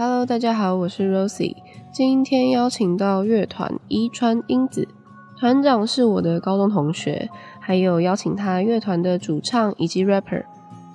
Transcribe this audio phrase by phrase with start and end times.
[0.00, 1.56] Hello，大家好，我是 Rosie。
[1.90, 4.86] 今天邀请到乐团伊川英子，
[5.36, 7.28] 团长是我的高中同学，
[7.58, 10.44] 还有邀请他乐团的主唱以及 rapper，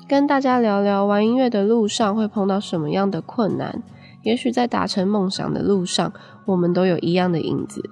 [0.07, 3.83] 跟大家聊聊玩音乐的路上会碰到什么样的困难。
[4.21, 6.13] 也许在达成梦想的路上，
[6.45, 7.83] 我们都有一样的影子。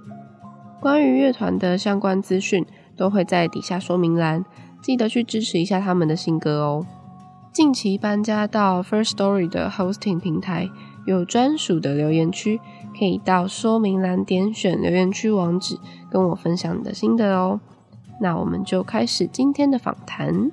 [0.80, 2.66] 关于乐团的相关资讯，
[2.96, 4.46] 都会在底下说明栏，
[4.82, 6.86] 记得去支持一下他们的新歌哦。
[7.52, 10.70] 近期搬家到 First Story 的 Hosting 平台。
[11.06, 12.62] 有专属的留言区，
[12.98, 15.80] 可以到说明栏点选留言区网址，
[16.12, 17.60] 跟我分享你的心得哦。
[18.20, 20.32] 那我们就开始今天的访谈。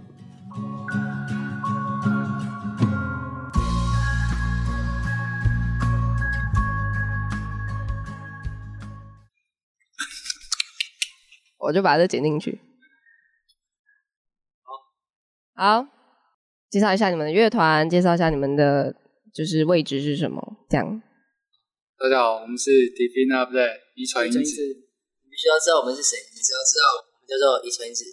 [11.59, 12.61] 我就把这剪进去。
[15.55, 15.89] 好，好，
[16.71, 18.95] 介绍一下你们的乐团，介绍一下你们的。
[19.35, 20.41] 就是位置是什么？
[20.69, 21.03] 这样。
[21.99, 23.61] 大家好，我们是 Define Up 的
[23.95, 24.39] 伊川英子。
[24.39, 28.05] 你必须要知道我们是谁，你只要知道我们叫做遗传因子。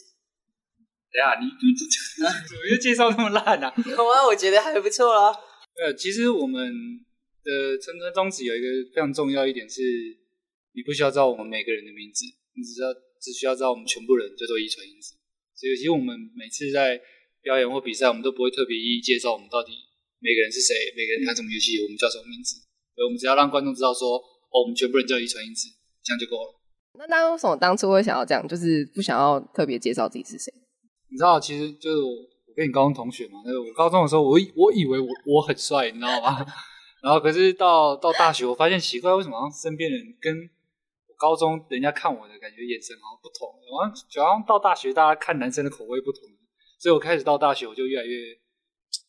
[1.14, 1.48] 等下，你
[2.50, 3.72] 怎么又介绍那么烂啊？
[3.86, 5.32] 有啊，我觉得还不错啦。
[5.78, 6.60] 呃，其实我们
[7.44, 9.82] 的成团宗旨有一个非常重要一点是，
[10.74, 12.26] 你不需要知道我们每个人的名字，
[12.58, 15.14] 你只要只需要知道我们全部人叫做遗传因子。
[15.56, 17.00] 所以，其实我们每次在
[17.42, 19.72] 表演或比赛，我们都不会特别一一介绍我们到底。
[20.26, 20.74] 每个人是谁？
[20.98, 21.78] 每个人看什么游戏？
[21.86, 22.58] 我们叫什么名字？
[22.98, 25.70] 所以我们只要让观众知道说，哦，我们全部人叫遗传因子，
[26.02, 26.50] 这样就够了。
[26.98, 28.42] 那那为什么当初会想要这样？
[28.48, 30.52] 就是不想要特别介绍自己是谁？
[31.12, 32.10] 你知道，其实就是我，
[32.56, 33.44] 跟你高中同学嘛。
[33.46, 36.42] 那个我高中的时候，我我以为我我很帅，你知道吗？
[37.04, 43.48] 然后可是到到大学，我发现奇怪，为什么好像身边人跟我高中人家看我的感觉眼神好像不同？
[43.78, 46.22] 好像就好像到大学，大家看男生的口味不同。
[46.80, 48.34] 所以我开始到大学，我就越来越。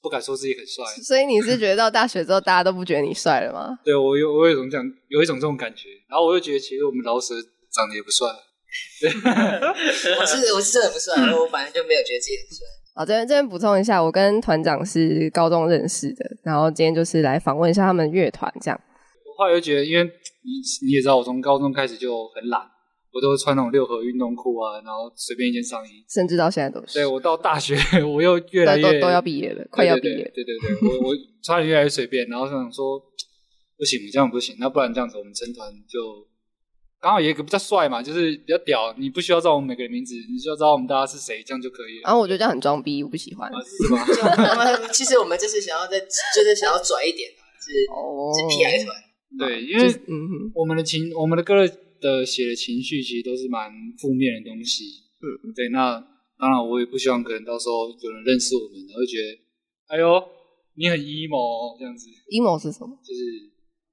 [0.07, 3.77] 不敢说自己很帅，所以你是觉得到大学之后大家都不觉得你帅了吗？
[3.83, 7.34] 对，我有我有一种这样，有一种这种感觉，然后我又觉得其实我们老师
[7.72, 8.28] 长得也不帅，
[9.00, 9.11] 对，
[10.15, 12.65] 我是我是真的不帅，嗯、我反正就没有觉得自己很帅。
[12.94, 18.81] 好，这边这边补充一下，我跟团长是高中认识的，然后今天就是来访问一下他们乐团这样。
[19.27, 22.62] 我后来又觉得，因为你你也知道，我从高中开始就很懒。
[23.16, 26.93] 我都会穿那种六合运动裤啊，然后随便一件上衣，甚至到现在都是。
[26.93, 30.31] 对，我到大学， 我又越来越都，都要毕业了，快要毕业。
[30.34, 33.00] 对对对，我我穿的越来越随便，然后想说
[33.78, 36.28] 不行，这样不行，那不然这样子，我们成团就
[37.00, 42.03] 刚好有一个比较帅嘛，就是比较屌，你不需要知道我们每个人名字，你需要知道我们大家是谁，这样就可以了。
[42.05, 43.50] 然后我觉得这样很装逼，我不喜欢。
[43.65, 43.99] 是吗？
[44.93, 48.94] 其实我们就是想要再就是想要拽一点是哦，是 P I 团。
[49.38, 51.66] 对，因为嗯，我们的情，我们的歌。
[51.66, 51.75] 的
[52.25, 54.84] 写的情绪其实都是蛮负面的东西，
[55.21, 55.99] 嗯，对，那
[56.39, 59.39] 当然我也不希望可能到时候有人认识我们，然后会觉得，
[59.89, 60.23] 哎呦，
[60.75, 62.09] 你很 emo 这样子。
[62.31, 62.99] emo 是什么？
[63.03, 63.21] 就是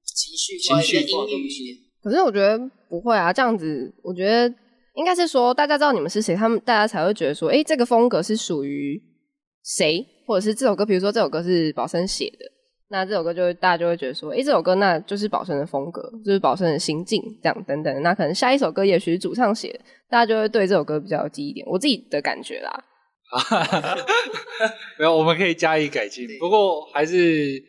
[0.04, 1.80] 情绪情绪化的东西。
[2.02, 4.54] 可是我觉得不会啊，这样子，我觉得
[4.96, 9.02] 应该是说大家知道你们是谁，他们大家才会觉得说，哎，这个风格是属于
[9.64, 12.53] 谁，或者是这首歌，比如说这首歌是宝生写的。
[12.88, 18.02] 那这首歌就会大家就会觉得说，诶，这首歌那就是宝生的风格，就是宝生的心境，这样等等。
[18.02, 21.66] 那可能下一首歌也许是主唱写，大家就会对这首歌比较有记忆点。
[21.66, 22.84] 我自己的感觉啦，
[24.98, 26.28] 没有，我们可以加以改进。
[26.38, 27.60] 不过还是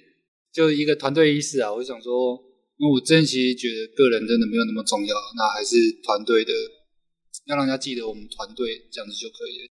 [0.54, 1.74] 就一个团队意识啊。
[1.74, 2.38] 我想说，
[2.78, 6.52] 因为我真其实觉得个人真的没有那么重要，那还是团队的，
[7.48, 9.72] 要让人家记得我们团队这样子就可以了。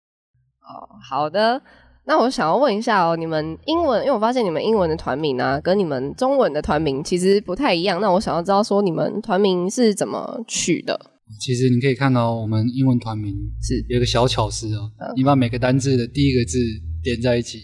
[0.63, 1.61] 哦，好的。
[2.05, 8.01] 那我想要问一下哦，你们英文，因为我发现你们英文的团名啊，跟你们中文的团名其实不太一样。
[8.01, 10.99] 那我想要知道说，你们团名是怎么取的？
[11.41, 14.91] 其实你可以看到，我们英文团名是有一个小巧思哦。
[14.99, 16.59] 嗯、你把每个单字的第一个字
[17.05, 17.61] 连在一起，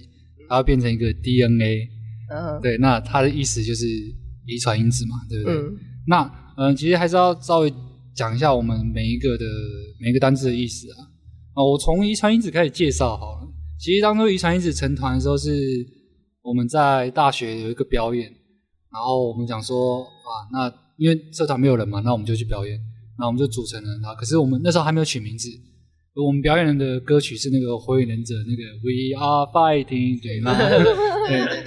[0.49, 1.89] 它会变成一个 DNA。
[2.31, 3.87] 嗯，对，那它的意思就是
[4.47, 5.55] 遗传因子嘛，对不对？
[5.55, 5.77] 嗯、
[6.07, 6.23] 那
[6.57, 7.75] 嗯、呃，其实还是要稍微
[8.15, 9.45] 讲一下我们每一个的
[10.01, 11.11] 每一个单字的意思啊。
[11.55, 13.48] 啊，我从遗传因子开始介绍好了。
[13.79, 15.87] 其实当初遗传因子成团的时候，是
[16.43, 18.25] 我们在大学有一个表演，
[18.91, 22.75] 然后我们讲说啊，那因为社团没有人嘛，那我们就去表演，
[23.17, 23.91] 然后我们就组成了。
[24.03, 25.49] 然后可是我们那时候还没有取名字，
[26.25, 30.53] 我们表演的歌曲是那个火影忍者那个 We Are Fighting，对 吗？
[30.59, 31.65] 对对对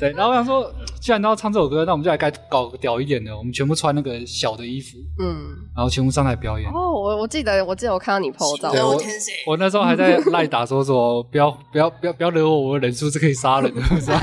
[0.00, 0.12] 对。
[0.12, 0.68] 然后我想说，
[1.00, 5.46] 既然都要唱这首歌，那我们就来该搞个屌一点的，我们全部穿那个小的衣服，嗯，
[5.76, 6.68] 然后全部上台表演。
[6.70, 9.00] 哦，我我记得，我记得我看到你 po 照，对，我
[9.46, 14.20] 我那时候还在赖打说说，不要 不要不要不要惹我，我的忍术是可以杀人的， 是吧？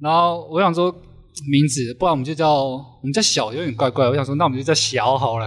[0.00, 0.90] 然后我想说
[1.48, 5.46] 名字，不然我们就叫我们叫小有点怪怪，我想说那我们就叫小好了。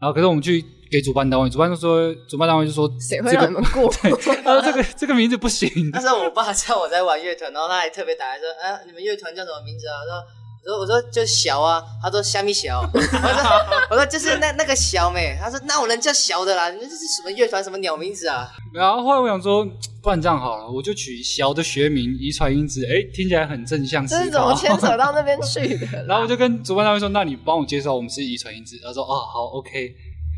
[0.00, 0.64] 然后可是我们去。
[0.94, 3.90] 给主办单位，主办就说，主办单位就说，谁会让你们过？
[4.44, 5.68] 他说这个这个名字不行。
[5.92, 9.98] 那时候我爸知道我在玩乐团，然后他还特别打来说，啊，你们乐团叫什么名字啊？
[10.06, 10.44] 说。
[10.66, 13.18] 我说我说就小啊，他说虾米小，我说
[13.90, 18.48] 我说就是那那个小妹，他说那我能叫小的啦，你们这是什么乐团什么鸟名字啊？
[18.72, 19.62] 然后后来我想说，
[20.02, 24.06] 不然这样好了，我就取小的学名遗传因子，哎，听起来很正向。
[24.06, 25.86] 这是怎么牵扯到那边去的？
[26.08, 28.80] 然后我就跟主办单位说，那你帮我介绍我们是遗传因子。
[28.82, 29.94] 他说哦好 OK，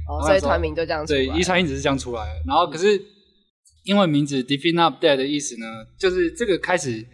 [0.08, 1.18] 哦，所以团名就这样出来。
[1.18, 2.42] 对，遗传因子是这样出来的。
[2.46, 3.00] 然后可是
[3.84, 5.66] 英文名字 Defeat Not Dead 的意思呢，
[5.98, 7.06] 就是这个开始。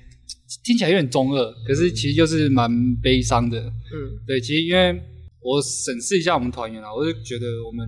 [0.65, 2.71] 听起来有点中二，可是其实就是蛮
[3.03, 3.59] 悲伤的。
[3.59, 3.97] 嗯，
[4.27, 4.93] 对，其实因为
[5.41, 7.87] 我审视一下我们团员啊，我就觉得我们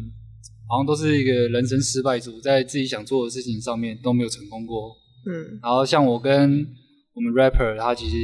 [0.66, 4.96] 好像都是一个人生失败组，在自己想做的事情上面都没有成功过。
[5.26, 6.66] 嗯，然后像我跟
[7.14, 8.16] 我们 rapper，他其实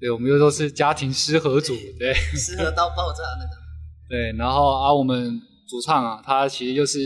[0.00, 3.54] 对我们又都是家庭失和组，对， 失和到爆炸那种。
[4.08, 5.38] 对，然后啊，我们
[5.70, 6.98] 主唱啊，他其实就是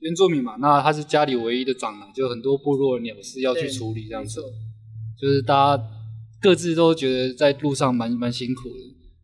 [0.00, 4.42] 原住民嘛，那他是家里唯一的长男，就很多部落的鸟事要去处理这样子。
[5.18, 5.84] 就是大家
[6.40, 8.74] 各自都觉得在路上蛮蛮辛苦的。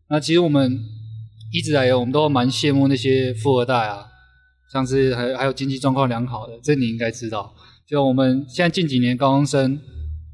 [0.09, 0.79] 那其实我们
[1.53, 4.05] 一直以来，我们都蛮羡慕那些富二代啊，
[4.71, 7.53] 像是还还有经济状况良好的，这你应该知道。
[7.87, 9.79] 就我们现在近几年高中生，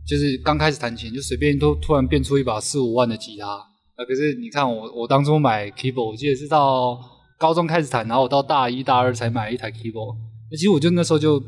[0.07, 3.47] 就是刚开始弹琴，就随便都突然变出一把四五万的吉他。
[3.47, 6.99] 啊，可是你看我，我当初买 keyboard，我记得是到
[7.45, 10.15] 高中开始弹，然后我到大一大二才买一台 keyboard。
[10.49, 11.41] 那其实我就那时候就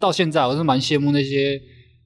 [0.00, 1.60] 到现在，我是蛮羡慕那些。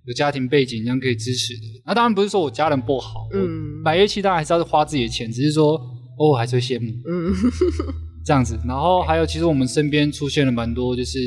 [0.09, 1.83] 有家庭背景，这样可以支持的。
[1.85, 3.39] 那当然不是说我家人不好，嗯，
[3.85, 5.79] 买乐器当然还是要花自己的钱，只是说
[6.17, 7.31] 偶尔还是会羡慕，嗯，
[8.25, 8.59] 这样子。
[8.67, 11.19] 然后还有，其实我们身边出现了蛮多，就是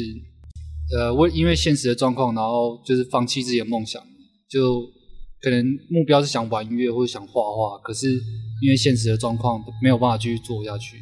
[0.97, 4.01] 呃，为因为现实的状况，然后就是放弃自己的梦想，
[4.50, 4.81] 就
[5.44, 8.09] 可能目标是想玩音乐或者想画画，可是
[8.63, 10.97] 因为现实的状况没有办法继续做下去，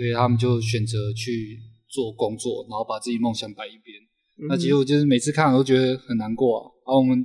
[0.00, 1.58] 所以他们就选择去
[1.90, 3.98] 做工作，然后把自己梦想摆一边。
[4.48, 7.22] 那其实我就是每次看我都觉得很难过，啊，然后我们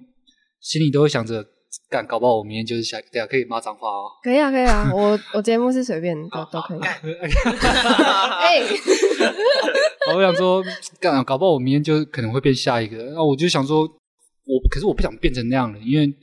[0.60, 1.42] 心里都会想着，
[1.89, 4.12] 干，搞不好我明天就是下，对啊，可以骂脏话哦。
[4.22, 6.80] 可以啊，可以啊，我我节目是随便都都可以。
[6.83, 8.62] 哎，
[10.13, 10.62] 我想说，
[11.00, 12.98] 干，搞不好我明天就可能会变下一个。
[13.13, 16.13] 那我就想说，我可是我不想变成那样的，因为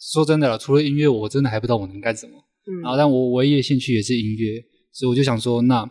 [0.00, 2.32] 说真的了，除了音乐，我真的还不知道我能干什么。
[2.66, 2.82] 嗯。
[2.82, 4.60] 然后，但我唯一的兴趣也是音乐，
[4.96, 5.82] 所以我就想说，那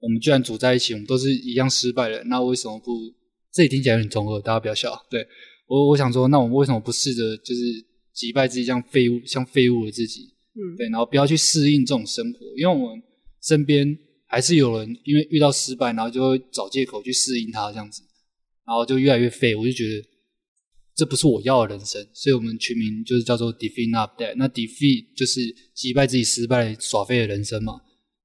[0.00, 2.90] 我们居然组在一起，我们都是一样失败的，那为什么不？
[3.52, 4.92] 这里听起来很中二，大家不要笑。
[5.08, 5.24] 对，
[5.68, 7.60] 我，我想说，那我们为什么不试着就是
[8.12, 10.34] 击败自己像废物、像废物的自己？
[10.54, 13.00] 嗯，对，然后不要去适应这种生活，因为我们
[13.40, 13.96] 身边
[14.26, 18.02] 还是有人因为遇到失败，然后就会找借口去适应它这样子，
[18.66, 19.54] 然后就越来越废。
[19.54, 20.04] 我就觉得
[20.96, 24.34] 这不是我要的人生，所以我们取名就是叫做 Defeat Not Dead。
[24.36, 25.40] 那 Defeat 就是
[25.72, 27.74] 击败自己失败耍废的人生嘛。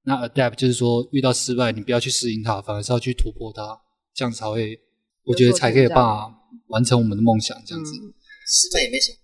[0.04, 3.80] 那 Adapt 就是说遇到失败，你不要去适应它，反而是要去突破它，
[4.14, 4.80] 这样才会。
[5.28, 6.24] 我觉得才可以办法
[6.72, 7.92] 完成我们的梦想，这样子。
[8.00, 8.08] 嗯、
[8.48, 9.20] 失败也没什么，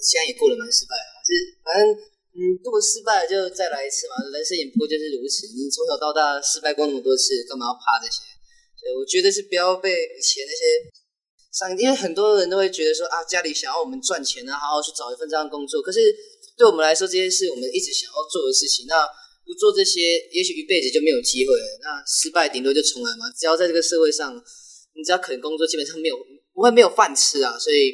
[0.00, 1.20] 现在也过得蛮失败啊。
[1.20, 1.92] 就是反正，
[2.32, 4.24] 嗯，如果失败了就再来一次嘛。
[4.32, 5.44] 人生也不过就是如此。
[5.52, 8.24] 你从小到大失败过那么多次，干嘛要怕这些？
[8.80, 10.64] 所以我觉得是不要被以前那些
[11.52, 15.84] 上，因为很多人都会觉得说啊，家里想要我们赚钱啊，好好去找一份这样的工作。
[15.84, 16.00] 可是
[16.56, 18.88] 对我们来说，这些是我们一直想要做的事情。
[18.88, 19.04] 那
[19.44, 20.00] 不做这些，
[20.32, 21.66] 也许一辈子就没有机会了。
[21.82, 23.30] 那失败顶多就重来嘛。
[23.36, 24.42] 只要在这个社会上。
[24.94, 26.16] 你只要肯工作，基本上没有
[26.52, 27.92] 不会没有饭吃啊，所以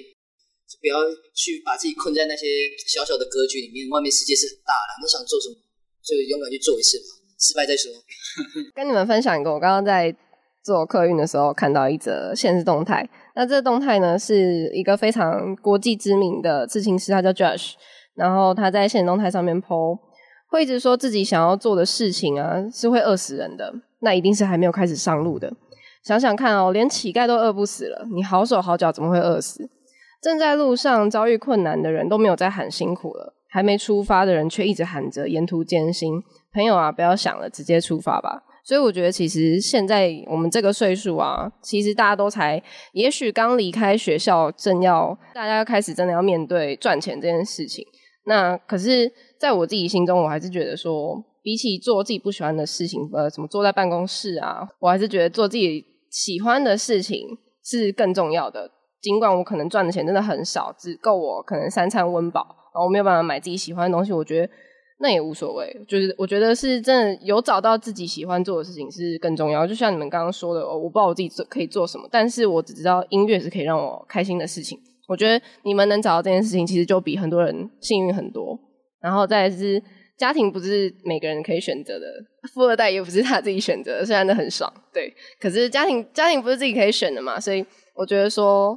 [0.67, 0.99] 就不要
[1.33, 2.45] 去把自己困在那些
[2.89, 3.89] 小小的格局里面。
[3.89, 5.55] 外面世界是很大的，你想做什么
[6.03, 7.05] 就勇敢去做一次吧，
[7.39, 7.93] 失败再说。
[8.75, 10.13] 跟你们分享一个，我刚刚在
[10.65, 13.09] 做客运的时候看到一则限时动态。
[13.37, 17.75] 那这个动态呢，是一个非常国际知名的刺青师，他叫 Josh，
[18.17, 19.97] 然后他在现实动态上面 po，
[20.51, 25.53] 会一直说自己想要做的事情啊是会饿死人的，那一定是还没有开始上路的。
[26.03, 29.69] 想想看哦，连乞丐都饿不死了，你好手好脚怎么会饿死？
[30.23, 36.23] 正在路上遭遇困难的人都没有在喊辛苦了，还没出发的人却一直喊着沿途艰辛。
[36.55, 38.43] 朋友啊，不要想了，直接出发吧。
[38.65, 42.63] 所以我觉得，其实现在我们这个岁数啊，其实大家都才，
[42.93, 47.85] 也许刚离开学校，正要大家开始真的要面对赚钱这件事情。
[48.25, 51.25] 那可是，在我自己心中，我还是觉得说。
[51.41, 57.27] 比起做自己不喜欢的事情，呃，什么坐在办公室啊，我还是觉得做自己喜欢的事情
[57.65, 58.71] 是更重要的。
[59.01, 62.41] 尽管我可能赚的钱真的很少，只够我可能三餐温饱，
[62.75, 64.53] 然后我没有办法买自己喜欢的东西，我觉得
[64.99, 65.75] 那也无所谓。
[65.89, 69.67] 就是我觉得是真的有找到自己喜欢做的事情是更重要。
[69.67, 74.79] 就像你们刚刚说的，我不知道我自己做可以做什么，但是我只知道音乐是可以让我开心的事情。
[75.07, 78.59] 我觉得你们能找到这件事情，其实就比很多人幸运很多。
[79.01, 79.83] 然后再来是。
[80.19, 82.07] 家庭不是每个人可以选择的，
[82.53, 85.15] 富二代也不是他自己选择，虽然那很爽，对。
[85.39, 87.65] 可是家庭家庭不是自己可以选的嘛，所以
[87.95, 88.77] 我觉得说，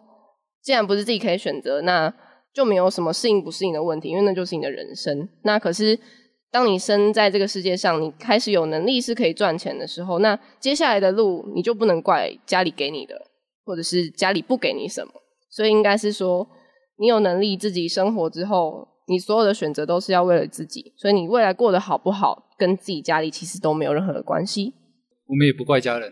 [0.61, 2.13] 既然不是自己可以选择，那
[2.53, 5.27] 就没有什么适应不适应的问题，因为那就是你的人生。
[5.41, 5.97] 那可是
[6.51, 13.15] 当你生在这个世界上，你开始有能力是可以赚钱的时候，那接下来的路你就不能怪家里给你的，
[13.65, 15.11] 或者是家里不给你什么。
[15.49, 16.47] 所以应该是说，
[16.99, 18.89] 你有能力自己生活之后。
[19.11, 24.73] 你所有的选择都是要为了自己，所以你未来过得好不好，跟自己家里其实都没有任何的关系。
[25.27, 26.11] 我们也不怪家人，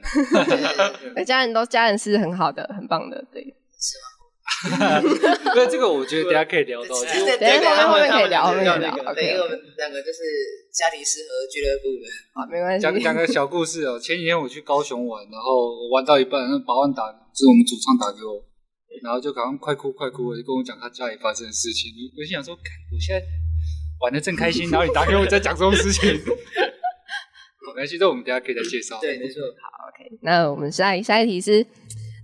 [1.26, 3.42] 家人都家人是很好的，很棒的，对。
[3.80, 4.06] 是吗？
[5.56, 8.92] 对，这个我觉得等下可以聊到，等下后面可以聊，后面可以聊。
[8.92, 10.20] OK，因为我们两个就是
[10.74, 12.84] 家庭适合俱乐部的，好，没关系。
[12.84, 18.44] 讲讲个小故事哦，前几天我去高雄玩，然后玩到一半，那保安打，就是我们主唱打给我。
[19.02, 21.92] 然后就赶快快哭快哭，就跟我讲他家里发生的事情。
[22.18, 23.26] 我心想说，我现在
[24.02, 26.10] 玩的正开心， 然后你打给我在讲这种事情。
[27.68, 29.00] 没关系，这我们等下可以再介绍。
[29.00, 29.42] 对，没错。
[29.42, 30.20] 好，OK。
[30.22, 31.66] 那我们下一下一题是，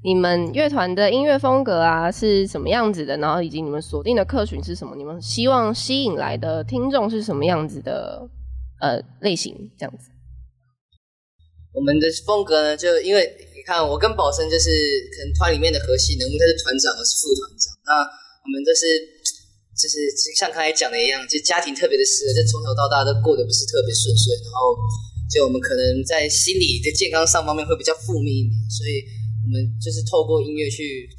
[0.04, 3.16] 你们乐团的音乐风格啊是什么样子的？
[3.18, 4.96] 然后以及你们锁定的客群是什么？
[4.96, 8.28] 你们希望吸引来的听众是什么样子的？
[8.82, 10.10] 呃，类型这样子。
[11.74, 13.45] 我们的风格呢，就因为。
[13.66, 14.70] 看，我跟宝生就是
[15.10, 17.74] 可能团里面的核心人物，他是团长，我是副团长。
[17.82, 17.98] 那
[18.46, 18.86] 我们都是
[19.74, 19.98] 就是
[20.38, 24.78] 像刚才讲的一样，就家庭特别的适合，就从小到大都过得不是特别顺遂，然后
[25.34, 29.02] 就我们可能在心理的健康上方面会比较负面一点，所以
[29.42, 31.10] 我们就是透过音乐去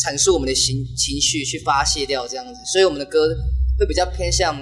[0.00, 2.56] 阐述我们的情情绪，去发泄掉这样子。
[2.72, 3.28] 所以我们的歌
[3.76, 4.56] 会比较偏向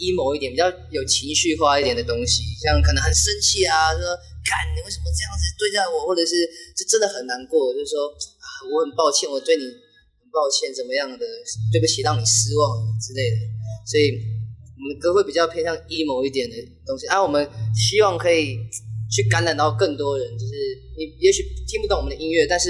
[0.00, 4.16] emo 一点，比较有情绪化一点的东西，像可能很生气啊，说。
[4.44, 6.36] 看你为什么这样子对待我，或者是
[6.76, 11.24] 就真的很难过，就是说啊，我很抱歉，我对你很抱歉，怎么样的，
[11.72, 12.68] 对不起，让你失望
[13.00, 13.36] 之类的。
[13.88, 14.12] 所以
[14.76, 17.40] 我们的歌会比较偏向 emo 一点的东西，啊，我们
[17.72, 18.60] 希望可以
[19.10, 20.52] 去感染到更多人，就是
[20.96, 22.68] 你也许听不懂我们的音乐，但是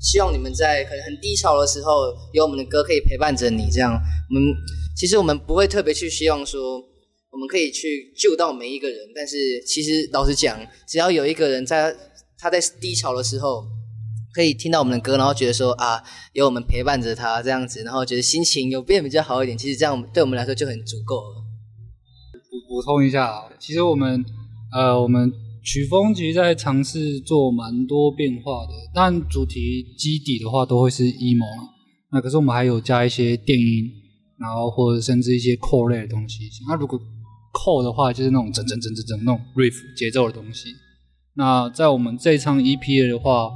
[0.00, 3.70] 希望你们在可能很低潮的时候，有我们的歌可以陪伴着你。
[3.72, 3.92] 这样，
[4.28, 4.52] 我们
[4.94, 6.82] 其实我们不会特别去希望说。
[7.34, 11.92] 我们可以去救到每一个人，但是其实老实讲，只要有一个人在
[12.38, 13.66] 他在低潮的时候，
[14.32, 16.00] 可以听到我们的歌，然后觉得说啊，
[16.32, 21.42] 有我们陪伴着他这样子，然后觉得心情有变比较好一点，其实这样对我们来说就很足够了。
[22.48, 24.24] 补补充一下，其实我们
[24.72, 25.32] 呃，我们
[25.64, 31.44] 曲风其实在尝试做蛮多变化的，但主题基底的话都会是 emo，
[32.12, 33.90] 那可是我们还有加一些电音，
[34.38, 37.00] 然后或者甚至一些 core 类的东西，那如果
[37.54, 40.74] 扣的话就是那种整整整整整那种 riff 节奏的东西。
[41.36, 43.50] 那在我们这一张 EP 的话，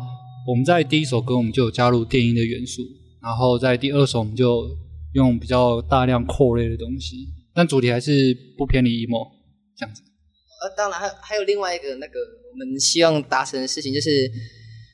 [0.47, 2.83] 我们在第一首歌我们就有加入电音的元素，
[3.21, 4.69] 然后在第二首我们就
[5.15, 9.29] 用比较大量扣类的东西，但主题还是不偏离 emo
[9.77, 10.03] 这样子。
[10.63, 12.15] 呃，当然还还有另外一个那个
[12.53, 14.11] 我们希望达成的事情，就是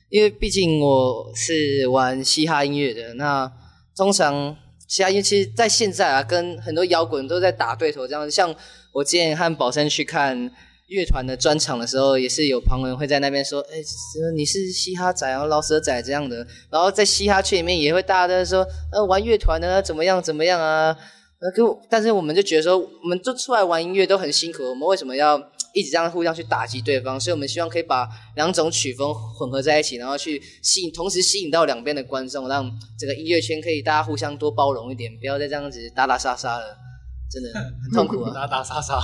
[0.09, 3.51] 因为毕竟我是玩嘻哈音乐的，那
[3.95, 4.55] 通常
[4.87, 8.55] 嘻哈音乐其实在现在啊，跟很多摇滚都在打对头，这样像。
[8.95, 10.49] 我之前和宝生去看
[10.87, 20.95] 乐团的专场的时候，也是有旁人会在那边说：“哎、欸，你是嘻哈仔啊，老舌仔这样的。”然后在嘻哈圈里面也会大家都说：“呃，玩乐团的怎么样怎么样啊？”
[21.41, 25.37] 呃，可但是我们就觉得说，我们就出来玩音乐都很辛苦，我们为什么要
[25.73, 27.19] 一直这样互相去打击对方？
[27.19, 36.84] 所以我们希望可以把两种曲风混合在一起，然后去吸引，同时吸引到两边的观众，让整个音乐圈可以大家互相多包容一点，不要再这样子打打杀杀了。
[37.29, 37.49] 真的
[37.83, 38.95] 很痛苦啊，打打杀杀。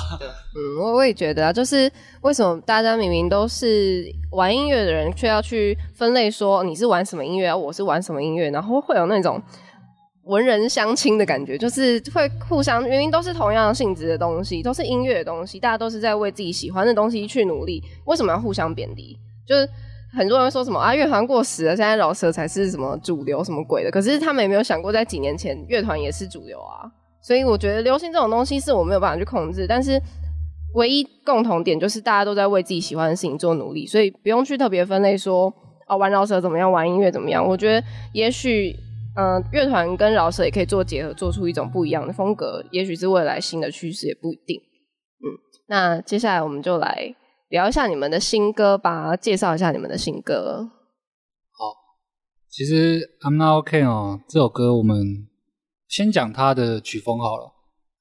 [0.56, 9.42] 嗯，我我也觉得啊，就是为什么大家明明都是玩音乐的人，却要去分类说你是玩什么音乐啊，我是玩什么音乐，然后会有那种
[10.26, 19.18] 文人相亲的感觉，就是会互相明明都是同样性质的东西，都是音乐的东西，大家都是在为自己喜欢的东西去努力，为什么要互相贬低？
[19.48, 19.68] 就是
[20.16, 26.86] 很多人会说什么啊，乐团过时了，现在饶舌才是什么主流什么鬼的，可是他们有没有想过，在几年前乐团也是主流啊。
[27.22, 30.02] 所以我觉得流行这种东西是我没有办法去控制，但是
[30.74, 35.54] 唯一共同点就是大家都在为自己喜欢的事情做努力，所以不用去特别分类说
[35.88, 37.46] 哦，玩饶舌怎么样，玩音乐怎么样。
[37.48, 38.76] 我觉得也许
[39.16, 44.58] 嗯，乐团跟饶舌也可以做结合，做出一种不一样的风格，也许是未来新的趋势也不一定。
[44.58, 45.28] 嗯，
[45.68, 47.14] 那接下来我们就来
[47.50, 50.70] 聊一下你们的新歌吧，介绍一下你们的新歌。
[51.52, 51.76] 好，
[52.50, 55.31] 其实 I'm Not OK 哦，这首歌我们。
[55.92, 57.52] 先讲它的曲风好了，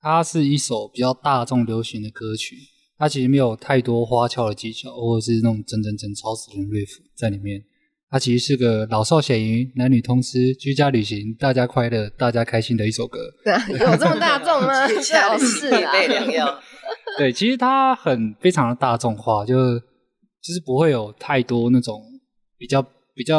[0.01, 2.55] 它是一首比较大众流行的歌曲，
[2.97, 7.61] 它其实没有太多花俏的技巧，或者是那种整整整超死人 riff 在里面。
[8.09, 13.19] 它其实是个老少咸宜、男女通吃、居家旅行、大家快乐、大家开心的一首歌。
[13.45, 14.87] 对啊， 有这么大众吗？
[14.87, 15.93] 最好是啊。
[17.19, 22.01] 对，其实它很非常的大众化，就就是不会有太多那种
[22.57, 22.81] 比较
[23.15, 23.39] 比较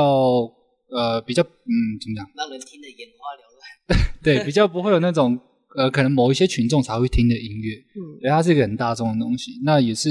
[0.90, 3.44] 呃比较嗯怎么讲，让人听得眼花缭
[3.92, 4.14] 乱。
[4.24, 5.40] 对，比较不会有那种
[5.76, 7.76] 呃可能某一些群众才会听的音乐。
[7.76, 9.60] 嗯，对，它是一个很大众的东西。
[9.64, 10.10] 那也是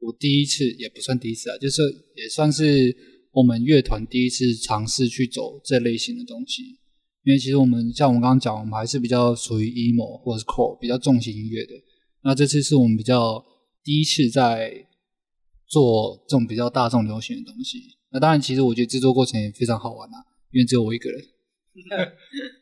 [0.00, 1.82] 我第一次，也不算第一次啊，就是
[2.16, 2.96] 也算是
[3.32, 6.78] 我们乐团第一次尝试去走这类型的东西。
[7.24, 11.74] 因为其实我们像我们刚刚讲，我们还是比较属于 emo 或者是 core 比较重型音乐的。
[12.22, 13.44] 那这次是我们比较
[13.84, 14.72] 第一次在
[15.66, 17.78] 做这种比较大众流行的东西。
[18.10, 20.16] 那当然，其实我觉得制作过程也非常好玩啊，
[20.50, 21.20] 因为只有我一个人。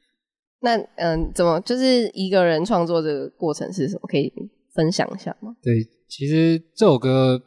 [0.66, 4.00] 那嗯，怎么就是一个人创作这个过程是什么？
[4.08, 4.32] 可以
[4.75, 5.54] 分享一下吗？
[5.62, 7.40] 对，其实这首歌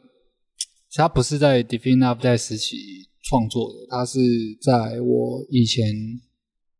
[0.94, 2.78] 它不是在 Defin Up 在时期
[3.24, 4.18] 创作的，它是
[4.62, 5.84] 在我以前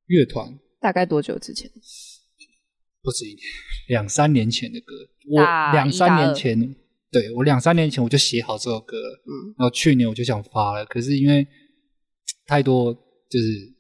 [0.07, 1.71] 乐团大概多久之前？
[3.03, 3.41] 不止一年，
[3.89, 4.95] 两三年前的歌。
[5.29, 5.43] 我
[5.73, 6.75] 两三年前，
[7.11, 11.47] 对，我两三年前我就写好这首歌了，嗯，然后去年我就想发了，可是因为
[12.47, 12.95] 太多
[13.29, 13.75] 就是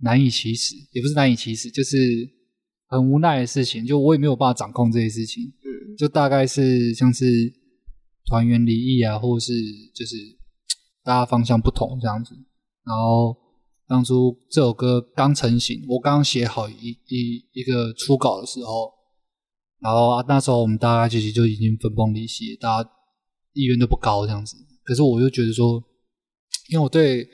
[0.00, 1.96] 难以启齿，也不是难以启齿，就是
[2.86, 7.26] 很无奈的事情，就我也没有办法掌控这些事情，嗯，就大概是像是
[8.26, 9.52] 团员离异啊，或者是
[9.94, 10.16] 就是
[11.02, 12.34] 大家方向不同这样子，
[12.84, 13.36] 然后
[13.86, 18.96] 当初这首歌刚成型，我刚写好一一一个初稿的时候。
[19.80, 22.90] 然后啊，那时候我们大家其实就已经分崩离析，大家
[23.52, 24.56] 意愿都不高这样子。
[24.82, 25.80] 可是我又觉得说，
[26.68, 27.24] 因为我对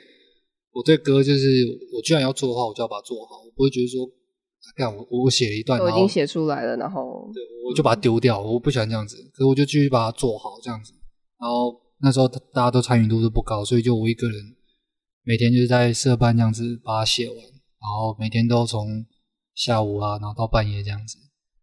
[0.75, 1.65] 我对歌就是，
[1.95, 3.45] 我居然要做的话，我就要把它做好。
[3.45, 4.05] 我不会觉得说，
[4.77, 8.41] 看我我写了一段，我已经写出来了，然后对，我就把它丢掉。
[8.41, 10.93] 我不喜欢这样子，可是我就继续把它做好这样子。
[11.39, 14.57] 然后那时候大家都参与度都不高，所以就我一个人
[15.23, 19.07] 每天就是在社办这样子把它写完，然后每天都从
[19.55, 21.19] 下午啊，然后到半夜这样子。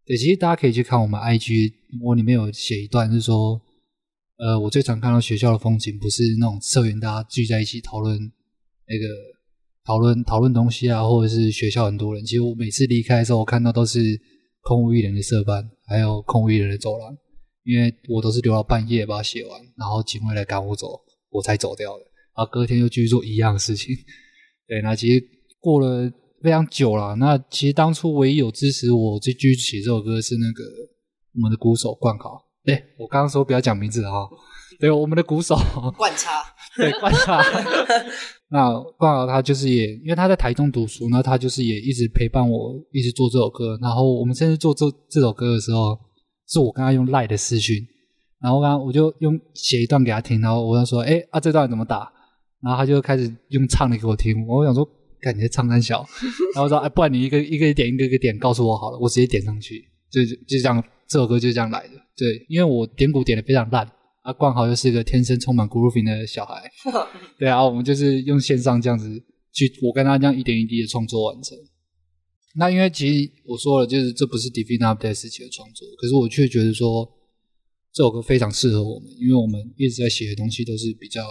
[0.06, 3.60] 对，其实大家可以去看我们 IG，我里面有写一段，是说，
[4.38, 8.18] 呃，我最常看到学校的风景，不是那种社员大家聚在一起讨论
[8.88, 9.06] 那个
[9.84, 12.24] 讨论讨论东西啊，或者是学校很多人。
[12.24, 14.00] 其实我每次离开的时候，我看到都是
[14.62, 17.16] 空无一人的社办，还有空无一人的走廊，
[17.64, 22.04] 因为我都是留到半夜把它写完，然后警卫来赶我走，我才走掉的。
[22.36, 23.94] 然后隔天又继续做一样的事情。
[24.66, 25.24] 对，那其实
[25.60, 26.10] 过了。
[26.42, 30.64] 非常久了，那其实当初唯一有支持我继续写这首歌是那个
[31.36, 32.36] 我们的鼓手冠豪。
[32.64, 34.28] 对，我刚刚说不要讲名字哈，
[34.80, 35.54] 对，我们的鼓手
[35.96, 36.42] 冠差，
[36.76, 37.40] 对冠差。
[38.52, 43.78] 那冠豪他就是也，因为他在台中读书，那他就是也一直陪伴我，一直做这首歌。
[43.80, 45.98] 然后我们甚至做这这首歌的时候，
[46.46, 47.84] 是我跟他用赖的视讯，
[48.42, 52.12] 然后刚刚我就用写一段给他听，然后我就说，哎啊这段怎么打？
[52.62, 54.86] 然后他就开始用唱的给我听，我想说。
[55.22, 56.04] 感觉唱三小，
[56.52, 61.90] 然后说哎，不然你一个一个点一个一个点告诉我好了，我直接点上去，就就这样，这首歌就这样来的。
[62.16, 63.88] 对，因为我点鼓点的非常烂，
[64.22, 66.70] 啊，冠豪又是一个天生充满 grooving 的小孩，
[67.38, 71.56] 对啊，我们就是用线上这样子去，我跟他这样一点一滴的创作完成。
[72.54, 77.10] 那因为其实我说了，就是这不是 Defin Up 时期的创作，可是我却觉得说
[77.92, 81.22] 这首歌非常适合我们，因为我们一直在写的东西都是比较。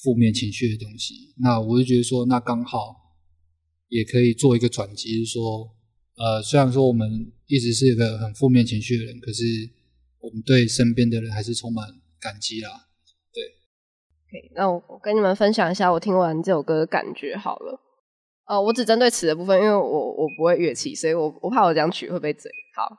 [0.00, 2.94] 负面情绪的东西，那我就觉得说，那刚好
[3.88, 5.68] 也可以做一个转机，就是说，
[6.14, 9.42] 呃，虽然说我们一直是一个很负面情绪的人，可是
[10.20, 11.86] 我们对身边的人还是充满
[12.20, 12.70] 感激啦。
[13.32, 13.42] 对
[14.26, 17.80] ，OK，那我我跟你们分享一下我听完这首歌的感觉好了。
[18.46, 22.50] 呃，我只针对词的部分，因为我我不会乐器，所以我我怕我这样曲会被嘴。
[22.74, 22.96] 好，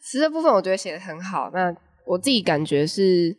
[0.00, 1.50] 词的部分我觉得写得很好。
[1.52, 1.74] 那
[2.06, 3.36] 我自己感觉是。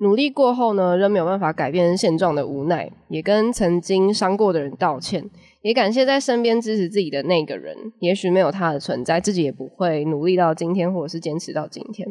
[0.00, 5.28] 努力过后呢，仍没有办法改变现状的无奈，也跟曾经伤过的人道歉，
[5.62, 7.76] 也感谢在身边支持自己的那个人。
[8.00, 12.06] 也许没有他的存在，自己也不会努力到今天，或者是坚持到今天。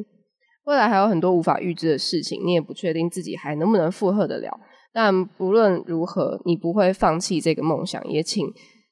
[0.65, 4.60] 未来还有很多无法预知的事情，你也不确定自己还能不能负荷得了。
[4.93, 8.45] 但不论如何，你不会放弃这个梦想，也请。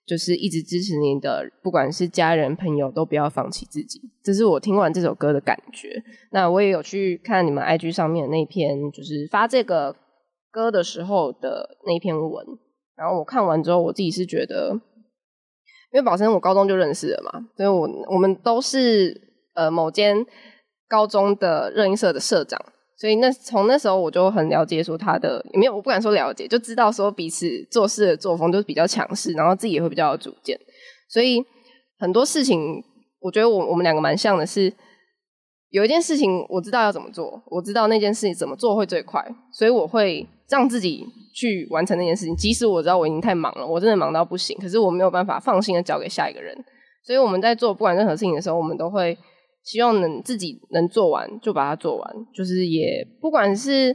[0.07, 3.99] 就是一直支持你的，不管是家人朋友，都不要放弃自己。
[4.23, 5.99] 这是我听完这首歌的感觉。
[6.31, 9.95] 那我也有去看你们 IG 上面那篇，就是发这个
[10.51, 12.45] 歌的时候的那篇文。
[12.97, 14.71] 然后我看完之后，我自己是觉得，
[15.93, 19.19] 因为宝生我高中就认识了嘛，所以我我们都是
[19.53, 20.25] 呃某间
[20.87, 22.59] 高中的热音社的社长。
[22.97, 30.57] 所以那从那时候我就很了解说他的，也没有，我不敢说了解，就知道说彼此做事的作风就是比较强势，然后自己也会比较有主见。
[31.09, 31.43] 所以
[31.99, 32.81] 很多事情，
[33.19, 34.73] 我觉得我我们两个蛮像的是，
[35.71, 46.55] 有一件事情我知道要怎么做，我知道那件事情怎么做会最快，所以我会让自己去完成那件事情，即使我知道我已经太忙了，我真的忙到不行，可是我没有办法放心的交给下一个人。
[47.03, 49.17] 所以我们在做不管任何事情的时候，我们都会。
[49.63, 53.91] 希望能自己能做完就把它做完，就是也不管是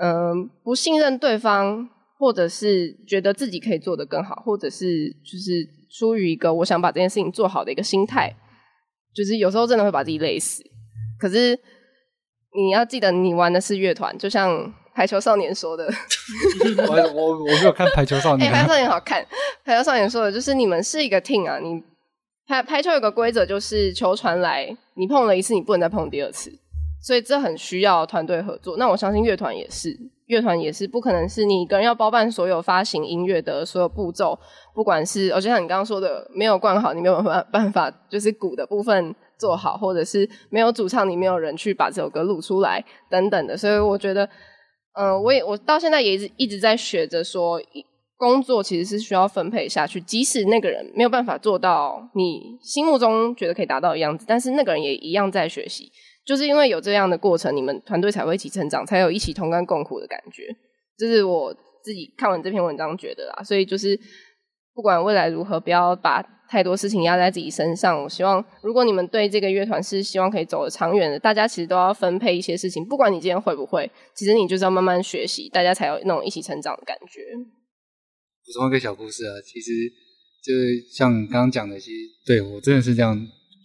[0.00, 1.88] 嗯、不信任对方，
[2.20, 8.32] 或者是觉得自己可以做得更好，或者是就是出于一个我想把这件事情做好的一个心态，
[9.12, 10.62] 就是有时候真的会把自己累死。
[11.18, 11.58] 可是
[12.54, 15.86] 你要记得，你玩的是乐团，就像排球少年说的。
[16.88, 18.50] 我我我没有看排球少年。
[18.50, 19.24] 哎、欸，排球少年好看。
[19.62, 21.82] 排球少年说的就是你们是一个 team 啊，你
[22.48, 26.50] 排排球有个规则就是球传来，你碰了一次，你不能再碰第二次，
[27.02, 28.78] 所以这很需要团队合作。
[28.78, 29.94] 那我相信乐团也是，
[30.26, 34.38] 乐团也是不可能是你一个人要包办所有发行音乐的所有步骤，
[34.74, 39.14] 不管是，而且像你刚刚说的，没有灌好，你没有办办法，就是鼓的部分。
[39.38, 43.54] 做好，或者是没有主唱，你没有人去把这首歌录出来，等等的。
[43.54, 44.26] 所以我觉得，
[44.98, 47.60] 嗯、我也我到现在也一直一直在学着说，
[48.16, 50.00] 工作其实是需要分配下去。
[50.00, 55.92] 即使那个人没有办法做到你心目中觉得可以达到的样子，但是那个人也一样在学习。
[56.24, 60.44] 就是因为有这样的过程，你们团队才会一起成长，才有一起同甘共苦的感觉。
[60.96, 61.54] 这是我
[61.84, 63.42] 自己看完这篇文章觉得啦。
[63.44, 64.00] 所以就是
[64.74, 66.24] 不管未来如何，不要把。
[66.48, 77.20] 太多事情压在自己身上，我希望如果你们对这个乐团是希望可以走得长远的，大家其实都要分配一些事情，不管你今天会不会，其实你就是要慢慢学习，大家才有那种一起成长的感觉。
[78.44, 79.72] 补充一个小故事啊，其实
[80.44, 83.16] 就是像刚刚讲的，其实对我真的是这样，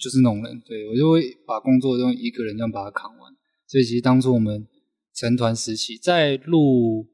[0.02, 3.32] 就是那种人，对我就会把工作用一个人这样把它扛完。
[3.68, 4.68] 所以其实当初我们
[5.14, 7.06] 成团时期在录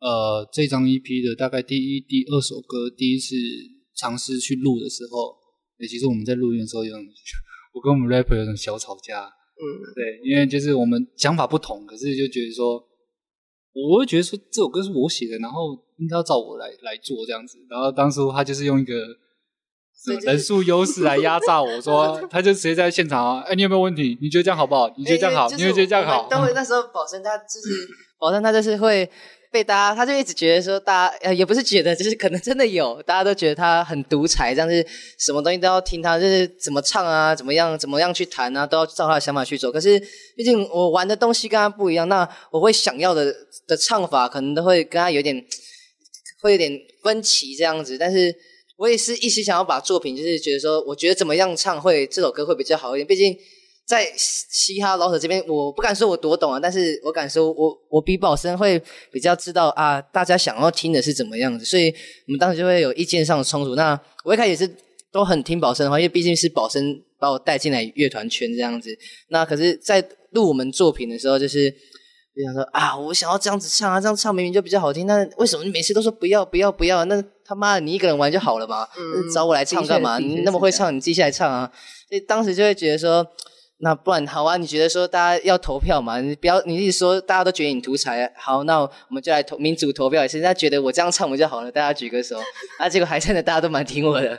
[0.00, 3.34] 呃这张 EP 的大概第一、第二首歌，第一次。
[3.98, 5.34] 尝试去录的时候，
[5.80, 7.02] 欸，其实我们在录音的时候有种，
[7.74, 9.62] 我跟我们 rapper 有种小吵架，嗯，
[9.94, 12.80] 对，因为就是我们想法不同，可是就觉得说，
[13.74, 18.94] 我会觉得说这首歌是我写的，然后应该要照我来来做这样子，然后当初他就是用一个
[20.24, 24.16] 人数优势来压榨我说， 他就直接在现场啊，哎，你有没有问题？
[24.22, 24.88] 你觉得这样好不好？
[24.96, 25.50] 你觉得这样好？
[25.50, 26.28] 你觉得这样好？
[26.30, 27.68] 等会那时候保证他就是
[28.18, 29.10] 保证他就是会。
[29.50, 34.86] 被大家，他就一直觉得说，大家呃也不是觉得，就是可能真的有，大家都觉得他很独裁，这样子
[35.18, 39.72] 什么东西都要听他，就是怎么唱啊，怎么样，怎么样去弹啊，都要照他的想法去做。
[39.72, 39.98] 可是
[40.36, 43.34] 毕竟我玩的东西跟他不一样，那我会想要的
[43.66, 45.42] 的唱法，可能都会跟他有点
[46.42, 46.70] 会有点
[47.02, 47.96] 分歧这样子。
[47.96, 48.34] 但是
[48.76, 53.36] 我也是一直想要把作品，就是觉得说，我觉得怎么样唱会这首歌会比较好一点，毕竟。
[53.88, 58.78] 在嘻哈老手这边，我不敢说我多懂啊，但是我敢说我我比宝生会
[59.10, 61.88] 比较知道啊，大家想要听的是怎么样子，所以
[62.26, 63.74] 我们当时就会有意见上的冲突。
[63.74, 64.70] 那我一开始也是
[65.10, 68.94] 都很听宝生的话，因为毕竟是宝生把我带进来乐团圈这样子。
[69.28, 77.06] 那可是，在录我们作品的时候，就是就想说啊，我想要这样子唱啊，这样唱明明就比较好听，那为什么你每次都说不要不要不要？
[77.06, 80.18] 那他妈的，你一个人玩就好了嘛，嗯、找我来唱干嘛？
[80.18, 81.72] 你那么会唱，你自己下来唱啊。
[82.10, 83.26] 所以当时就会觉得说。
[83.80, 84.56] 那不然好啊？
[84.56, 86.20] 你觉得说大家要投票嘛？
[86.20, 90.38] 你不要，你一直说大家都觉得你独裁，好，那我们就来投民主投票也是。
[90.38, 91.70] 人家觉得我这样唱不就好了？
[91.70, 92.36] 大家举个手。
[92.78, 94.38] 啊，结果还真的大家都蛮听我的。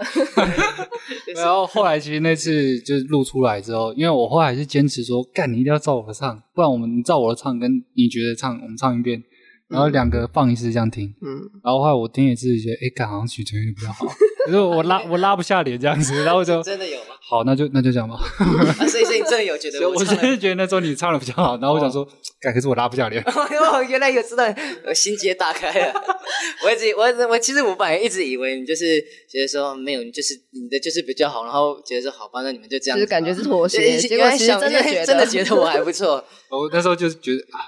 [1.35, 9.23] 然后后来其实那次就是录出来之后，因为我后来是坚持说，干你一定要照我的唱，不然我们照我的唱，跟你觉得唱，我们唱一遍，
[9.69, 11.13] 然后两个放一次这样听。
[11.21, 11.49] 嗯。
[11.63, 14.05] 然后后来我听也是觉得，哎，感好像许诠有点比较好。
[14.45, 17.15] 可是我拉我拉不下脸这样子，然后就 真的有吗？
[17.21, 18.15] 好，那就那就这样吧。
[18.17, 19.93] 啊，所以所以你真的有觉得 我？
[19.93, 22.07] 我真的觉得那时候你唱的比较好，然后我想说，
[22.41, 23.21] 哎，可是我拉不下脸。
[23.23, 24.43] 哦，原来有知道，
[24.87, 25.93] 我心结打开了。
[26.63, 32.97] 我一直我我其实我本来一直以为你就是觉得说没有，你就是你的就是比较好，然后觉得说好吧，那你们就这样。
[32.97, 36.23] 就是感觉是妥协，结果其实真的觉得真的觉得我还不错。
[36.49, 37.61] 我那时候就是觉得啊，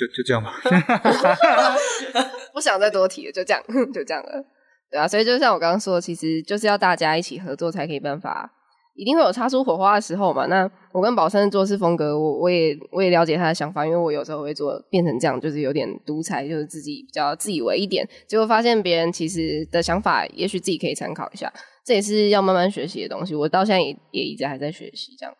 [0.00, 0.52] 就就这样吧。
[2.54, 4.44] 不想再多提了，就这样， 就这样了。
[4.90, 8.50] 对啊，所以就像我刚刚说，其实就是要大家一起合作才可以办法，
[8.96, 10.46] 一定会有擦出火花的时候嘛。
[10.46, 21.52] 那我跟宝生的做事风格，我我也我也了解他的想法，因为我有时候会做变成这样，就是有点独裁，就是自己比较自以为一点，结果发现别人其实的想法，也许自己可以参考一下，
[21.86, 23.34] 这也是要慢慢学习的东西。
[23.34, 25.32] 我到现在也也一直还在学习这样。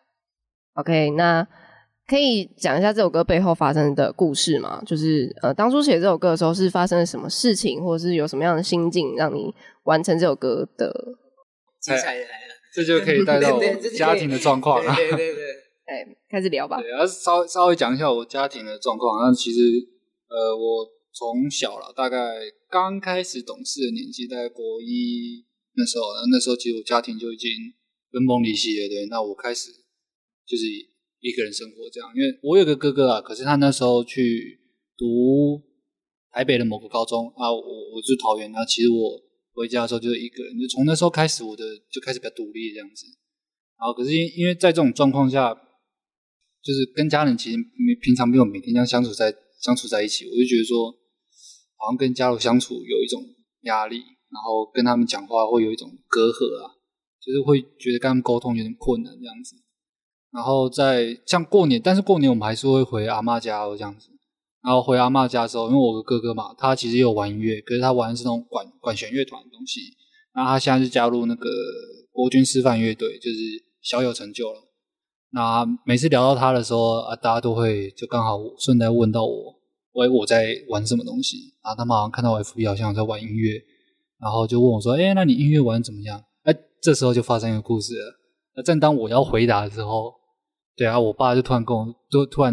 [0.75, 1.45] OK，那。
[2.11, 4.83] 可以讲一下这首歌背后发生的故事吗？
[4.85, 9.49] 就是呃，当初写这首歌的时候是发生了什么事情，或者是有什么样的心境让你
[9.83, 10.93] 完成这首歌的？
[11.79, 13.63] 精彩来了，这就可以带到 我
[13.97, 14.93] 家庭的状况了。
[14.93, 15.45] 对对对，对，
[15.87, 16.81] 哎，开始聊吧。
[16.81, 19.23] 对，要稍稍微讲一下我家庭的状况。
[19.23, 19.59] 那其实
[20.27, 22.17] 呃，我从小了，大概
[22.69, 25.45] 刚开始懂事的年纪，大概国一
[25.77, 27.49] 那时候，那时候其实我家庭就已经
[28.11, 28.89] 分崩离析了。
[28.89, 29.71] 对，那我开始
[30.45, 30.90] 就是。
[31.21, 34.59] 一个人生活这样，因为我有个哥哥啊，可是他那时候去
[34.97, 35.61] 读
[36.31, 37.61] 台北的某个高中啊，我
[37.93, 39.21] 我住桃园，那其实我
[39.53, 43.05] 回家的时候就是一个人，就从那时候开始，我的就开始比较独立这样子。
[43.77, 45.53] 然后可是因因为在这种状况下，
[46.63, 50.91] 就是跟家人其实没平常没有每天这样相处在相处在一起，我就觉得说，
[51.77, 53.21] 好像跟家人相处有一种
[53.61, 56.73] 压力，然后跟他们讲话会有一种隔阂啊，
[57.19, 59.55] 就是会觉得跟他们沟通有点困难这样子。
[60.33, 64.07] 然后在像过年，但是过年我们还是会回阿嬷家哦这样子。
[64.63, 69.81] 然后回阿嬷家的时候，因为我的哥哥嘛，他其实也有玩音乐，可是他玩的是那种管管弦乐团的东西。
[70.33, 71.49] 然后他现在是加入那个
[72.11, 73.37] 国军师范乐队，就是
[73.81, 74.59] 小有成就了。
[75.31, 79.55] 那每次聊到他的时候啊，大家都会就刚好顺带问到我，
[79.93, 81.53] 喂，我在玩什么东西？
[81.63, 83.59] 然后他们好像看到我 FB 好像在玩音乐，
[84.19, 88.19] 然后就问我说：“哎，那你音乐玩怎么样？”哎，这时候就发生一个故事了。
[88.55, 90.13] 那正当我要回答的时候，
[90.81, 92.51] 对啊，我爸就突然跟我，就突然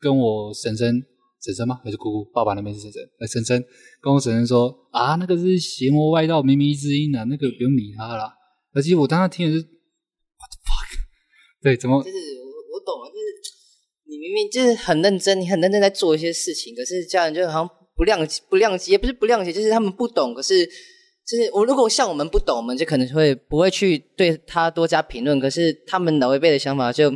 [0.00, 1.00] 跟我婶婶。
[1.40, 1.80] 婶婶吗？
[1.84, 2.24] 还是姑姑？
[2.32, 3.00] 爸爸那边是婶婶。
[3.20, 3.64] 哎，婶婶
[4.00, 8.34] 跟我婶婶说啊，那个是邪魔外道、靡靡之音啊，那个不用理他啦。
[8.74, 10.90] 而且我当时听的是 What fuck？
[11.62, 12.02] 对，怎么？
[12.02, 20.34] 就是我我懂了，就是你明明就是很认真，你很认真在做一些事情，可是家人就好像不谅解，不谅解，也不是不谅解，就是他们不懂。
[20.34, 25.38] 可是就是我如果像我们不懂，我们就可能会不会去对他多加评论。
[25.38, 27.10] 可是他们老一辈的想法，就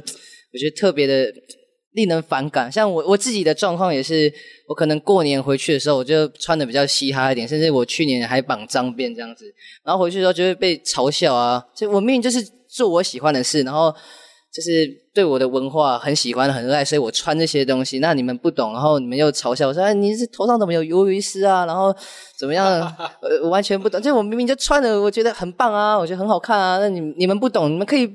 [0.57, 1.33] 我觉得特别的。
[1.97, 4.31] 令人反感，像我我自己的状况也是，
[4.69, 9.47] 我可能过年回去的时候，我就穿的比较嘻哈一点，甚至我去年还绑脏辫这样子，
[9.83, 11.64] 然后回去的时候就会被嘲笑啊。
[11.75, 13.90] 所以我明明就是做我喜欢的事，然后
[14.53, 17.99] 就是对我的文化很喜欢很热爱，所以我穿这些东西。
[18.01, 21.90] 那你们不懂，然后你们又嘲笑我说：“哎，你是头上怎么有鱿鱼丝啊？”然后
[22.38, 22.95] 怎么样？
[23.42, 23.99] 我完全不懂。
[24.03, 26.77] 就我明明就穿的，我觉得很棒啊，我觉得很好看啊。
[26.79, 28.07] 那你你们不懂，你们可以。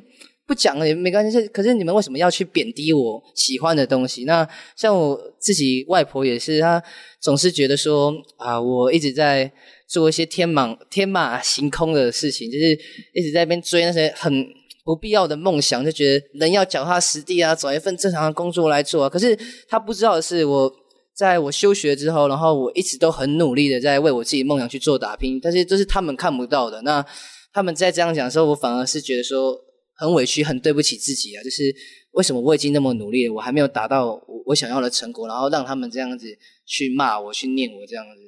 [0.52, 4.26] 不讲了也没关系，可是你们为什么要去贬低我喜欢的东西？
[4.26, 6.84] 那像我自己外婆也是，她
[7.22, 9.50] 总是觉得说啊，我一直在
[9.88, 12.78] 做一些天马天马行空的事情，就是
[13.14, 14.46] 一直在那边追那些很
[14.84, 19.10] 不必要的梦想，就觉得人要脚踏实地啊，找一份正常的工作来做啊。
[19.10, 19.34] 可是
[19.70, 20.70] 她不知道的是，我
[21.16, 26.82] 在我休学之后，然后我一直都很努力的在为我自己梦想去做打拼，但是这是他们看不到的。
[26.82, 27.06] 那
[27.54, 29.58] 他们在这样讲的时候，我反而是觉得说。
[30.02, 31.44] 很委屈，很对不起自己啊！
[31.44, 31.72] 就是
[32.14, 36.26] 为什么我已经那么努力了，我还没有达到我我想要的成果，然后让他们这样子
[36.66, 38.22] 去骂我，去念我这样子，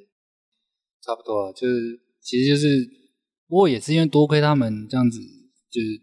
[1.04, 2.88] 差不多啊，就是其实就是，
[3.48, 6.00] 不过也是因为多亏他们这样子，就是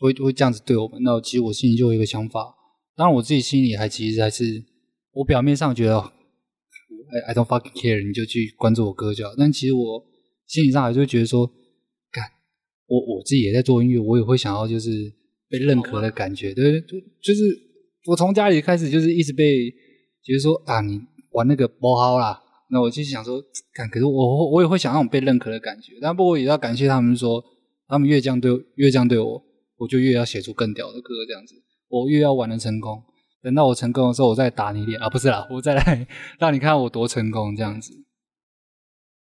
[0.00, 1.02] 会会这样子对我们。
[1.02, 2.54] 那其实我心里就有一个想法，
[2.94, 4.64] 当然我自己心里还其实还是，
[5.10, 10.06] 我表面上觉得，I I don't fucking care，你就去关注我哥就好，但其实我
[10.46, 11.52] 心理上还是会觉得说。
[12.90, 14.90] 我我自己也在做音乐，我也会想要就是
[15.48, 17.44] 被认可的感觉，对，就就是
[18.06, 19.70] 我从家里开始就是一直被
[20.24, 21.00] 就是说啊，你
[21.30, 23.40] 玩那个不好啦，那我就想说，
[23.74, 27.40] 看，可是我我也会想要那种被认可的感觉，但不过也要感谢他们说，
[27.86, 29.42] 他们越这样对越这样对我，
[29.78, 31.54] 我就越要写出更屌的歌这样子，
[31.88, 33.00] 我越要玩的成功，
[33.40, 36.06] 等到我成功的时候，我再打你脸啊，不是啦，我再来
[36.40, 37.92] 让你看我多成功这样子。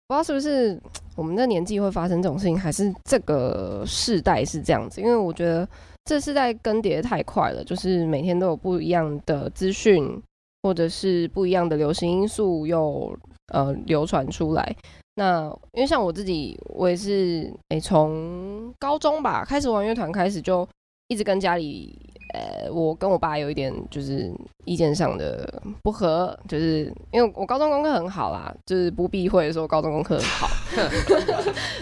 [0.07, 0.79] 不知道是不是
[1.15, 5.01] 我们的年纪会发生这种事情，还是这个世代是这样子？
[5.01, 5.67] 因为我觉得
[6.05, 10.21] 这世代更迭太快了，就是每天都有不一样的资讯，
[10.63, 13.17] 或者是不一样的流行因素又
[13.53, 14.75] 呃流传出来。
[15.15, 20.67] 那因为像我自己，我也是诶，从高中吧开始玩乐团，开始就
[21.07, 21.99] 一直跟家里。
[22.37, 24.31] 呃，我跟我爸有一点就是
[24.65, 30.47] 意见上的不合，就是因为我高中功课很好啦，就是不避讳说高中功课很好。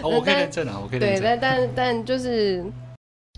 [0.02, 1.20] 我可以认证啊，我可以认证。
[1.20, 2.64] 对，但但但就是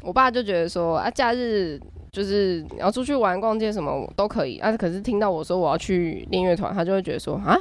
[0.02, 1.80] 我爸就觉得说啊，假日
[2.12, 4.76] 就是你要出去玩、逛街什么都可以啊。
[4.76, 7.58] 可是听到我说我要去练乐团，他就会觉得说啊，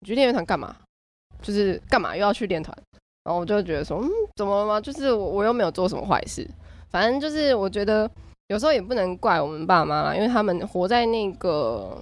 [0.00, 0.74] 你去练乐团干嘛？
[1.42, 2.74] 就是干嘛又要去练团？
[3.24, 4.80] 然后我就觉得说，嗯，怎么了吗？
[4.80, 6.48] 就是我我又没有做什么坏事，
[6.90, 8.10] 反正就是我觉得。
[8.48, 11.98] 有时候也不能怪我们爸妈，因为他们活在那个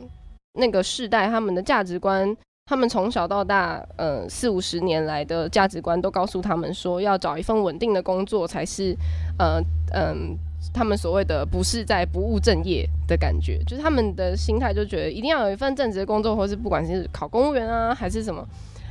[0.54, 8.92] 那个世代，他们的价值观，他们从小到大，呃，四五十年来的价值观都告诉他们说，要找一份稳定的工作才是，
[9.38, 9.62] 呃，
[9.94, 10.36] 嗯、
[10.74, 18.44] 他们所谓的不是在不务正业的感觉，就是他们的心态就觉得一定要有一份正职的工作，或是不管是考公务员啊，还是什么，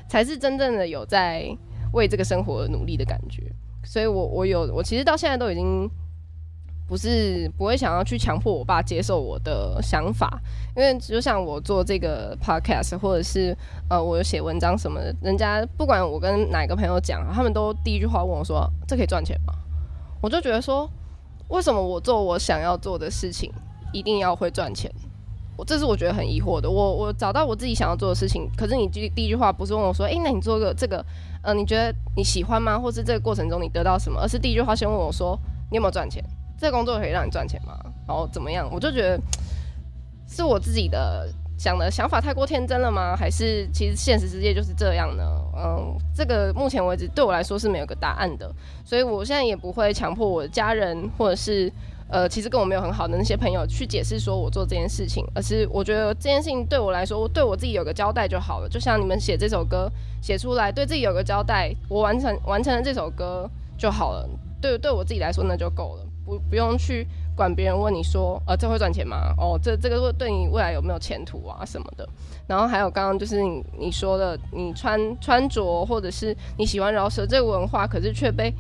[0.08, 1.46] 才是真正的有在
[1.92, 3.44] 为这个生活努力的感觉。
[3.84, 5.90] 所以我我有我其实到现在都已经。
[6.91, 10.38] 不是不会想要去强迫我爸接受我的想法，
[10.75, 13.58] 因为就像我做这个 podcast，或者是
[13.89, 19.54] 呃，我写文章什么的，人家不管我跟哪个朋友讲，他们都第一句话问我说：“这可以赚钱吗？”
[20.21, 20.86] 我就觉得说，
[21.47, 23.49] 为什么我做我想要做的事情
[23.93, 24.91] 一定要会赚钱？
[25.56, 26.69] 我这是我觉得很疑惑的。
[26.69, 31.01] 我我找到我自己想要做的事情，可是你第第一句话不是问我说：“诶，那你做个这个，
[31.41, 32.77] 呃，你觉得你喜欢吗？
[32.77, 35.39] 或是这个过程中你得到什么？”而是第一句话先问我说
[35.71, 36.21] ：“你有没有赚钱？”
[36.62, 37.76] 这工作可以让你赚钱吗？
[38.08, 38.69] 然后怎么样？
[38.71, 39.19] 我就觉得
[40.28, 43.15] 是我自己的想的想法太过天真了吗？
[43.15, 45.24] 还是其实现实世界就是这样呢？
[45.58, 48.54] 嗯，这个目前为止对我来说是没有个答案的，
[48.86, 51.71] 所以我现在也不会强迫我的家人或者是。
[52.13, 58.67] 呃，其实跟我没有很好的那些朋友去解释说我做这件事情，而是我觉得这件事情对我来说，我对我自己有个交代就好了。
[58.67, 59.89] 就像你们写这首歌
[60.21, 64.30] 写出来，对自己有个交代，我完成完成了这首歌就好了。
[64.60, 69.34] 对，对我自己来说那就够了，不不用去管别人问你说，呃，这会赚钱吗？
[69.38, 72.08] 哦，这这个会对你未来有没有前途啊什么的。
[72.48, 78.54] 然后还有刚刚就是你你说的，你穿穿着或者是你喜欢饶舌这个文化，可是却被。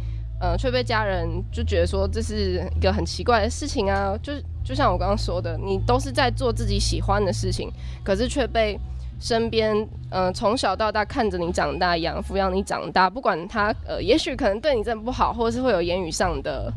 [0.43, 7.69] 呃，却被家人就觉得说这是一个很奇怪的事情啊，就就像我刚刚说的，你都是在做自己喜欢的事情，
[8.03, 8.75] 可是却被
[9.19, 16.73] 身边呃从小到大看着你长大，养抚养你长大，不管他呃也许可能对你真的不好，或者是会有言语上的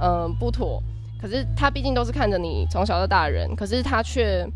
[0.00, 0.82] 嗯不妥，
[1.20, 4.46] 可是他毕竟都是看着你从小到大的人，可是他却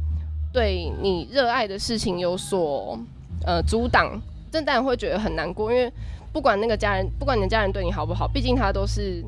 [0.52, 2.98] 对你热爱的事情有所
[3.44, 5.92] 呃阻挡，这当然会觉得很难过，因为。
[6.32, 9.20] 不管那个家人，不管你的家人对你好不好，毕竟他都是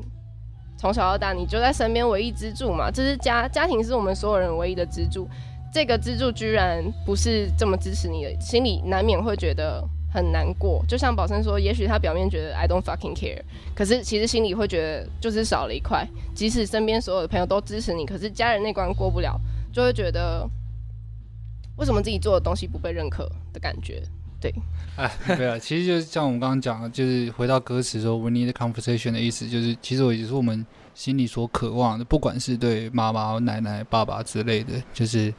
[0.77, 2.89] 从小到大你就在身边唯一支柱嘛。
[2.89, 5.27] 这是家家庭是我们所有人唯一的支柱，
[5.73, 10.85] 这个支柱居然不是这么支持你的，心里难免会觉得很难过。
[10.87, 13.41] 就像宝生说，也许他表面觉得 I don't fucking care，
[13.75, 16.07] 可是其实心里会觉得就是少了一块。
[16.35, 19.39] 即使身边所有的朋友都支持你，可是家人那关过不了，
[19.73, 20.47] 就会觉得
[21.77, 24.03] 为什么自己做的东西不被认可的感觉。
[24.39, 24.53] 对，
[24.97, 35.33] 哎， 对啊，其实就是像我们刚刚讲的，就是回到歌词说 “We need conversation” 的意思，就是其实我也是我们心里所渴望的，不管是对妈妈、奶奶、爸爸之类的，就是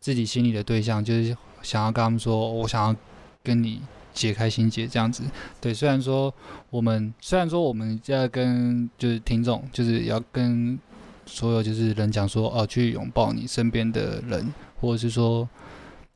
[0.00, 2.96] 自己心里的对象，就是想要跟他们说，我想要
[3.42, 3.82] 跟你
[4.18, 5.22] 解开心结这样子。
[5.60, 6.32] 对，虽然说
[6.70, 10.78] 我们虽然说我们要跟就是听众，就是要跟
[11.24, 15.48] 所有就是人讲说，哦，去拥抱你身边的人，或者是说。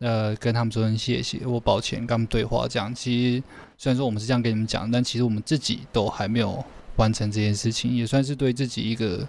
[0.04, 2.92] 呃，跟他们说声谢谢，我抱歉，跟他们对话这样。
[2.92, 3.42] 其实
[3.78, 6.64] 虽然说我们是这样跟你们讲，但其实我们自己都还没有
[6.96, 9.24] 完成这件事情，也算是对自己一个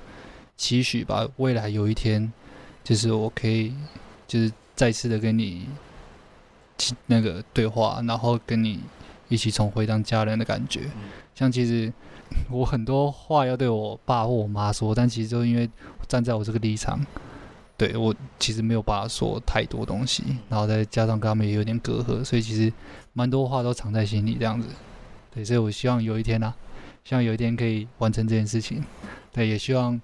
[0.58, 1.28] 期许吧。
[1.38, 2.34] 未来有一天，
[2.84, 3.72] 就是我可以，
[4.26, 5.68] 就是再次的跟你
[7.08, 8.82] 那个对话，然后跟你
[9.30, 10.82] 一起重回当家人的感觉。
[11.36, 11.92] 像其实
[12.50, 15.70] 我很多话要对我爸或我妈说，但其实就因为
[16.08, 17.06] 站在我这个立场。
[17.76, 22.72] 对，我其实没有办法说太多东西，然后再加上跟他们也有点隔阂，所以其实
[23.14, 24.68] 蛮多话都藏在心里这样子。
[25.34, 26.54] 对，所以我希望有一天啊，
[27.04, 28.84] 希望有一天可以完成这件事情。
[29.32, 30.00] 对，也希望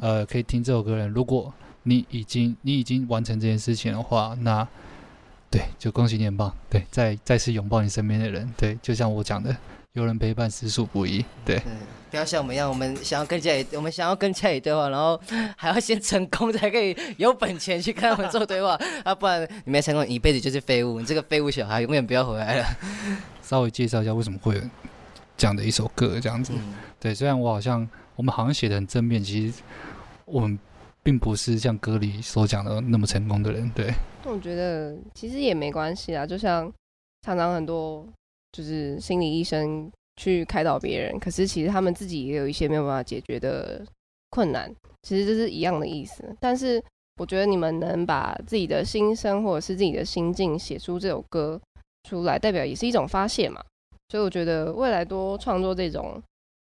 [0.00, 1.52] 呃可以听这首歌的人，如果
[1.82, 4.66] 你已经你已经完成这件事情的话，那
[5.50, 6.54] 对，就恭喜你很棒。
[6.68, 8.48] 对，再再次拥抱你身边的人。
[8.56, 9.56] 对，就像我讲的，
[9.94, 11.24] 有人陪伴，实属不易。
[11.44, 11.60] 对。
[12.10, 15.20] 不要像我们一样，我们想要跟家里，我们想要跟家里对话，然后
[15.56, 19.14] 还要先成功才可以有本钱去跟他们做对话啊！
[19.14, 22.66] 不然你没成功，你一辈子就是废物，你这个废物小孩永远不要回来了。
[23.42, 24.60] 稍微介绍一下为什么会有
[25.36, 26.52] 这样的一首歌，这样子。
[26.56, 29.62] 嗯、对，虽然我好像我们好像写的很正面，其实
[30.24, 30.58] 我们
[31.02, 33.70] 并不是像歌里所讲的那么成功的人。
[33.74, 33.92] 对，
[34.24, 36.72] 我觉得其实也没关系啊，就像
[37.22, 38.06] 常常很多
[38.52, 39.90] 就是心理医生。
[40.16, 43.82] 去开导别人，可是其实他们自己也有一些没有办法解决的
[44.28, 46.22] 困难，其实这是一样的意思。
[46.38, 46.82] 但是
[47.16, 51.58] 我觉得你们能把自己的心声或者是自己的心境写出这首歌
[52.06, 53.64] 出来，代表也是一种发泄嘛。
[54.10, 56.22] 所以我觉得未来多创作这种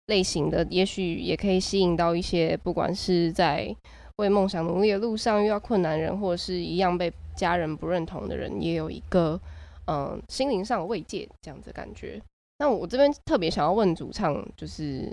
[0.06, 3.76] 类型的，也许也可以吸引到一些不管是在
[4.16, 9.40] 为梦想努力的路上遇到困难人，或者是一样被家人不认同的人，也有一个
[9.86, 12.20] 嗯心灵上的慰藉这样子的感觉。
[12.58, 15.12] 那我这边特别想要问主唱，就是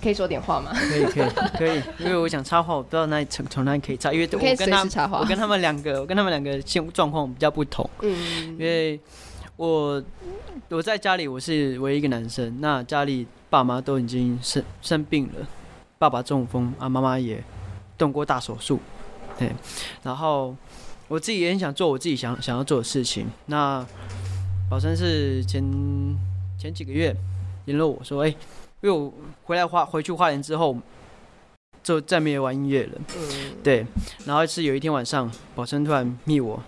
[0.00, 0.70] 可以说点话吗？
[0.72, 1.82] 可以，可以，可以。
[1.98, 7.90] 因为我想插话，我不知道哪里从从哪里可以插，因为我跟他们，我跟他们两个，我跟他们两个现状况比较不同。
[8.02, 8.50] 嗯。
[8.52, 9.00] 因为
[9.56, 10.00] 我
[10.68, 15.46] 我在家里我是唯一一个男生，那家里爸妈都已经生生病了，
[15.98, 17.42] 爸爸中风啊，妈妈也
[17.98, 18.80] 动过大手术，
[19.38, 19.52] 对。
[20.02, 20.54] 然后
[21.08, 23.86] 我自己也很想做我自己想想要做的事情，那。
[24.68, 25.62] 宝生是前
[26.58, 27.14] 前几个月
[27.66, 28.36] 联络我说，哎、欸，
[28.80, 30.76] 因为我回来花回去花莲之后，
[31.84, 33.00] 就再没有玩音乐了。
[33.16, 33.54] 嗯。
[33.62, 33.86] 对，
[34.24, 36.60] 然后是有一天晚上，宝生突然密我，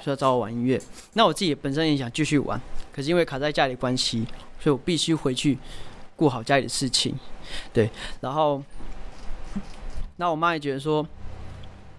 [0.00, 0.80] 说要找我玩音乐。
[1.14, 2.60] 那我自己本身也想继续玩，
[2.92, 4.24] 可是因为卡在家里关系，
[4.60, 5.58] 所以我必须回去
[6.14, 7.12] 顾好家里的事情。
[7.72, 7.90] 对，
[8.20, 8.62] 然后，
[10.16, 11.06] 那我妈也觉得说，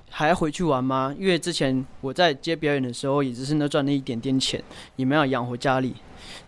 [0.10, 1.14] 还要回去玩吗？
[1.18, 4.62] 因为之前我在接表演的时候，也只是能赚那一点点钱，
[4.96, 5.96] 也没有养活家里。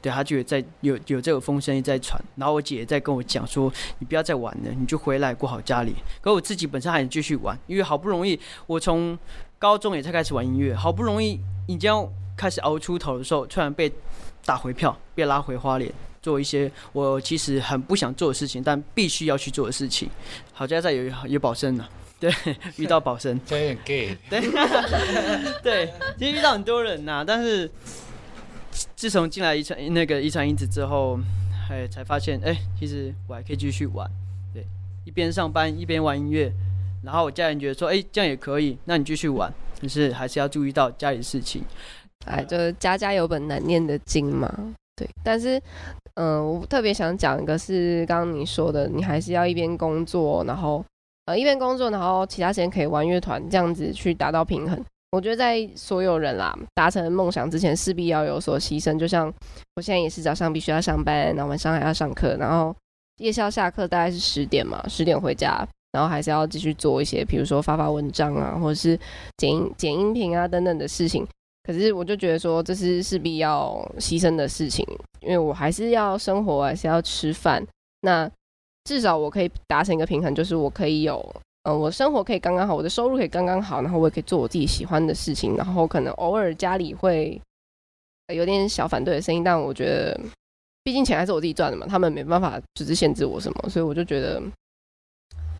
[0.02, 5.96] 对，她就有在有有这个风声在传，然后我姐也在跟我讲说，你不要再玩了，你就回来过好家里。
[6.22, 9.18] 可我自己本身还想继续玩，因为好不容易我从
[9.58, 13.92] 高中也才开始玩音乐，好不容易已经要开始熬出头的时候，突然被
[14.46, 20.10] 打回票，被拉回花莲做一些我其实很不想做的事情，但必须要去做的事情。
[20.54, 21.88] 好在在有有保生呢，
[22.20, 22.32] 对，
[22.78, 24.42] 遇到保生，有点 gay，对，
[25.64, 27.70] 对，其实遇到很多人呐，但是。
[28.96, 31.20] 自从进来遗传那个遗传因子之后，
[31.70, 34.10] 哎，才发现哎，其实我还可以继续玩，
[34.54, 34.66] 对，
[35.06, 36.54] 一边上班一边玩音乐，
[37.04, 39.52] 然后我家人觉得说，哎，这样也可以，那你继续玩，
[39.82, 41.64] 可是还是要注意到家里的事情，
[42.26, 44.54] 哎，就是家家有本难念的经嘛，
[45.00, 45.10] 对。
[45.24, 45.62] 但是，
[46.16, 50.84] 嗯、我特别想讲一个，是刚刚你说的，你还是要一边工作，然后
[51.26, 54.78] 呃一边工作，然后其他时间可以玩乐团，这样子去达到平衡。
[55.12, 59.00] 我觉得在所有人啦达成梦想之前，势必要有所牺牲。
[59.00, 59.34] 就像
[59.76, 62.76] 我现在也是早上必须要上班，然后晚上还要上课，然后
[63.18, 69.00] 夜校下课大概是十点嘛，十点回家，然后还是要继续做一些，比如说发发文章啊，或者是
[69.38, 71.26] 剪剪音频啊等等的事情。
[71.70, 74.84] 可是我就觉得说，这是势必要牺牲的事情，
[75.22, 77.64] 因为我还是要生活，还是要吃饭。
[78.02, 78.28] 那
[78.86, 81.24] 至少我可以达成一个平衡，就是我可以有。
[81.62, 87.40] 嗯，我生活可以刚刚好，我的收入可以刚刚好，然后我也可以做我自己喜欢的事情，然后可能偶尔家里会
[88.34, 90.20] 有点小反对的声音，但我觉得，
[90.84, 94.42] 毕竟钱还是我自己赚的嘛，他们没办法就是限制我什么，所以我就觉得，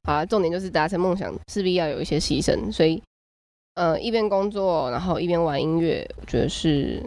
[0.08, 3.00] 啊，重点就是达成梦想势必要有一些牺牲，所以，
[3.80, 7.02] 呃，一边工作，然后一边玩音乐，我觉得是，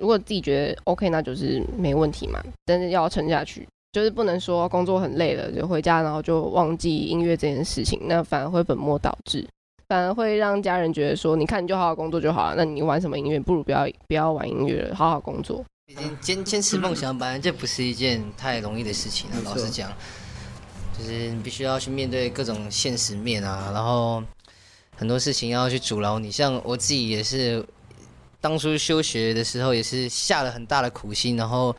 [0.00, 3.68] 如果自己觉得 OK，那就是没问题嘛，但是要撑下去。
[3.92, 9.46] 就是不能说工作很累了就回家，然后就忘记音乐这件事情，那反而会本末倒置，
[9.88, 15.62] 反而会让家人觉得说，你看你就好好工作就好了，那你玩什么音乐，不如不要不要玩音乐了，好好工作。
[16.22, 19.92] 坚坚持梦想本来就不是一件太容易的事情，老实讲，
[20.98, 24.22] 就是你必须要去面对各种现实面啊，然后
[24.96, 26.30] 很多事情要去阻挠你。
[26.30, 27.64] 像我自己也是，
[28.40, 31.76] 当初休学的时候也是下了很大的苦心，然后。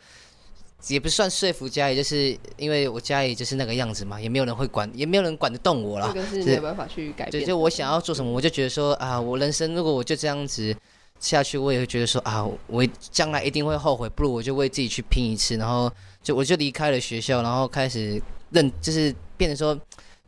[0.86, 6.08] 也不算说服家里，就是因为我家里就是那个样子嘛，也没有人会管，也没有人管得动我啦。
[6.14, 7.42] 这个是没有办法去改变。
[7.42, 10.74] 对，就我想要做什么，我就觉得说啊，我人生如果我就这样子
[11.18, 15.92] 下去，我也会觉得说啊，我将来一定会后悔，不如我就为自己去拼一次，然后
[16.22, 19.78] 就我就离开了学校，然后开始认，就是变成说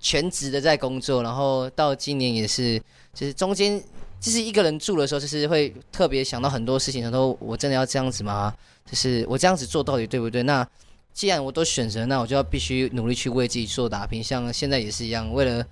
[0.01, 2.83] 全职的在工作，然后到今年也是，
[3.15, 3.81] 就是中间
[4.19, 8.53] 就是一个人住的时候，就是会特别想到很多事情，然后我真的要这样子吗？
[8.91, 10.43] 就是我这样子做到底对不对？
[10.43, 10.67] 那
[11.13, 14.23] 既然我都选择，那我就要必须努力去为自己做打拼。
[14.23, 15.65] 像现在也是一样，为了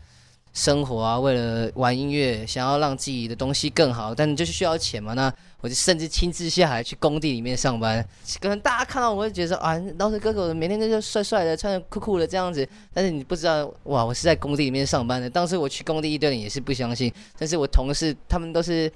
[0.59, 5.15] 生活啊，为了玩音乐，想要让自己的东西更好，但就是需要钱嘛。
[5.15, 8.05] 那我就甚至亲自下海去工地里面上班。
[8.41, 12.69] 可能大家看到我会觉得啊，老师哥哥每天都是帅帅的，穿的酷酷的这样子。
[12.93, 15.31] 但是你不知道哇，我是在工地里面上班的。
[15.31, 17.13] 当时我去工地，一堆人也是不相信。
[17.39, 18.93] 但是我同事他们都是。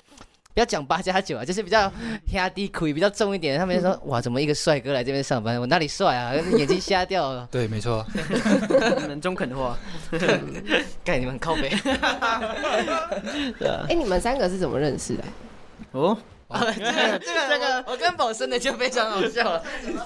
[0.55, 1.91] 不要讲八加九啊，就是比较
[2.33, 3.59] 压低苦比较重一点。
[3.59, 5.59] 他们就说：“哇，怎么一个帅哥来这边上班？
[5.59, 6.35] 我哪里帅啊？
[6.35, 8.05] 眼睛瞎掉了。”对，没错。
[9.01, 9.79] 你们中肯的话，
[11.03, 11.71] 盖你们很靠北。
[13.59, 13.87] 对啊。
[13.89, 15.25] 哎，你们三个是怎么认识的？
[15.93, 16.17] 哦，
[16.53, 19.63] 这个这个，我跟宝生的就非常好笑了。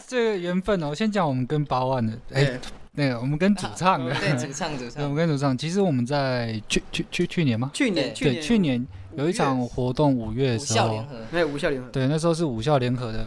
[0.07, 2.13] 这个缘分哦，我先讲我们跟八万的。
[2.33, 2.59] 哎，
[2.93, 4.15] 那个我们跟主唱的。
[4.15, 5.03] 对，主唱主唱。
[5.05, 7.71] 我们跟主唱，其实我们在去去去去年吗？
[7.75, 8.87] 去年，对，去年。
[9.17, 13.27] 有一场活动，五月的时候，对，五校联合，对，那时候是五校联合的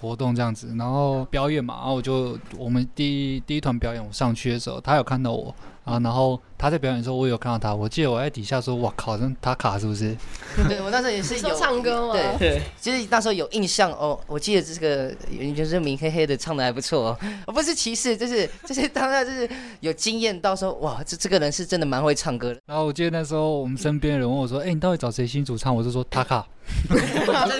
[0.00, 5.54] 活动这样子，然后表演嘛，然后我就我们第一第一团表演，我上去的时候，他有看到我。
[5.84, 7.74] 啊，然后他在表演的时候，我有看到他。
[7.74, 10.16] 我记得我在底下说：“哇靠，真他卡是不是？”
[10.68, 12.12] 对，我那时候也是有唱歌嘛？
[12.12, 14.18] 对对，其实那时候有印象哦。
[14.26, 15.12] 我记得这个，
[15.56, 17.18] 就是明黑黑的，唱的还不错哦。
[17.46, 19.48] 我 不是歧视，就是就是当下就是
[19.80, 26.46] 有经验到说：“哇，这这个人是真的蛮会唱歌的。”然后我记得那时候我们身边的人问我说：“哎，你到底找谁新主唱？”我就说：“他卡。”
[26.88, 26.96] 真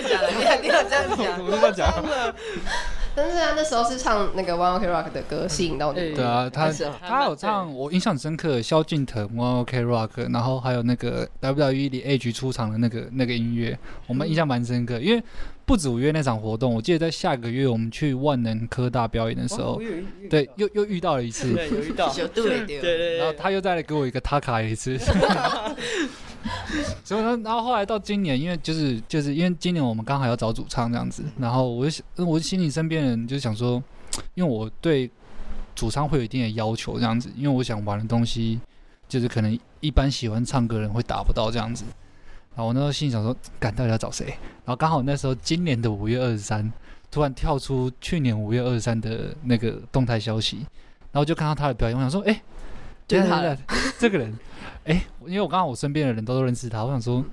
[0.01, 0.29] 的假的？
[0.31, 1.35] 你你有这样讲？
[1.35, 1.93] 怎么这么讲？
[3.15, 6.13] 但是他那时候是唱那个 One Ok Rock 的歌，吸引到你。
[6.13, 14.99] 对啊，他他有唱，我印象很深刻，萧敬腾 One Ok Rock，然后还有那个 WWE 里 Edge 出场的那个那个音乐，我们印象蛮深刻。
[14.99, 15.23] 因为
[15.65, 19.79] 不止五月那场活动，我记得在下个月我们去万能科大表演的时候，
[20.29, 24.97] 对，又又遇到了一次，对，有遇到， 对对对，然后他又再来给我一个他卡一次。
[27.03, 33.81] 所以呢，然后后来到今年，因为就是就是因为今年我们刚好要找主唱这样子，然后我就想，我心里身边人就想说，
[34.35, 35.09] 因为我对
[35.75, 38.59] 主唱会有一定的要求这样子，因为我想玩的东西
[39.07, 41.83] 就是可能一般喜欢唱歌人会达不到这样子，
[42.55, 44.25] 然后我那时候心里想说，赶到底要找谁？
[44.65, 46.71] 然后刚好那时候今年的五月二十三，
[47.09, 50.57] 突然跳出去年五月二十三的那个动态消息，
[51.11, 52.41] 然后就看到他的表演，我想说，哎，
[53.13, 53.57] 就是他的
[53.99, 54.37] 这个人，
[54.85, 57.23] 哎，因为我刚好我身边的人都都认识他，我想说。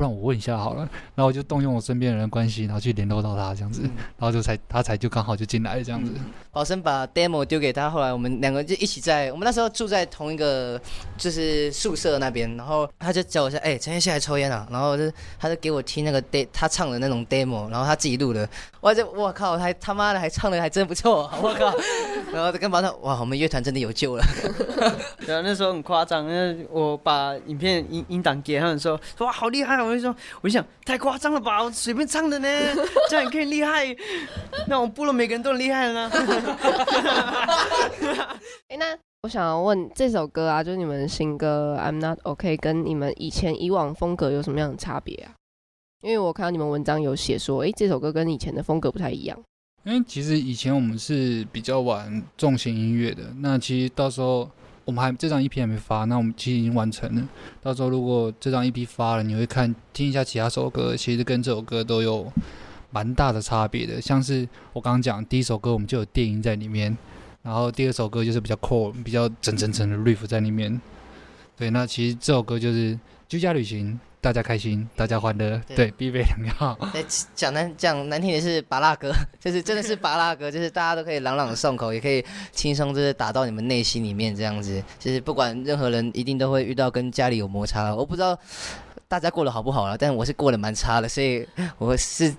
[0.00, 0.80] 不然我问一下好了，
[1.14, 6.10] 然后我就动用我身边的人关系，然后去联络到他这样子，嗯、然后就才他才就刚好就进来这样子。
[6.50, 10.80] 宝生把 demo 丢给他，后来我们两个就一起在，我们那时候住在同一个
[11.18, 18.48] 就是宿舍那边，然后他就叫我说：“哎、欸，陈彦下来抽烟啊！”然后就他就给我听那个 de 他唱的那种 demo，然后他自己录的，
[18.80, 21.76] 我这我靠，还他妈的还唱的还真不错， 我靠！
[22.32, 24.24] 然后就跟宝生哇，我们乐团真的有救了。
[25.26, 29.89] 对啊，那时候很夸张，因为我把影片音音档给他们说，说哇好厉害。
[29.89, 32.48] 我就说，我就想太夸张了吧，我随便唱的呢，
[33.08, 33.94] 这样也可以厉害？
[34.66, 36.10] 那我部落每个人都很厉害了呢。
[38.68, 45.32] 哎、欸，那我想要问这首歌啊，就是你们新歌《I'm Not OK》，跟你们以前以往风格有什么样的差别啊？
[46.02, 49.38] 因为我看到你们文章有写说，哎、欸，这首歌跟以前的风格不太一样。
[49.84, 54.50] 因为其实以前我们是比较玩重型音乐的，那其实到时候。
[54.90, 57.28] 我们还这张 EP 还没发，那我们其实已经完成了。
[57.62, 62.26] 到时候如果这张 EP 发了，你会看听一下其他首歌，其实跟这首歌都有
[62.90, 64.00] 蛮大的差别的。
[64.00, 66.98] 像是我刚刚讲第一首歌，我们就有电音在里面，
[67.42, 70.80] 然后第二首歌就是比较 core，比较整整整的 riff 在里面。
[71.60, 72.98] 对，那其实这首歌就是
[73.28, 74.00] 居家旅行。
[74.22, 76.78] 大家开心，大家欢乐，对，必备良药。
[77.34, 84.82] 讲难讲难听的是拔拉歌， 就是真的是拔拉歌，就是大家都可以朗朗上口，也可以轻松就是打到你们内心里面这样子。
[84.98, 87.94] 就是不管任何人，一定都会遇到跟家里有摩擦。
[87.94, 88.38] 我不知道
[89.08, 91.48] 大家过得好不好了，但我是过得蛮差的，所以
[91.78, 92.34] 我是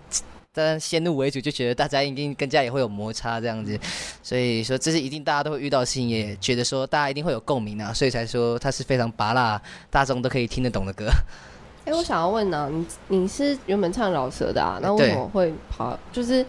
[0.54, 3.80] 当然先入为主，就觉得大家一定跟家里会有摩擦这样子。
[4.22, 11.06] 所以说这是一定大家都会遇到的事情，也觉得说大家一定会有共鸣啊，所以才说它是非常拔辣，大众都可以听得懂的歌。
[11.86, 16.46] 哎、欸，我想要问呢、啊，你你是原本唱饶舌的啊，那为什么会跑，就是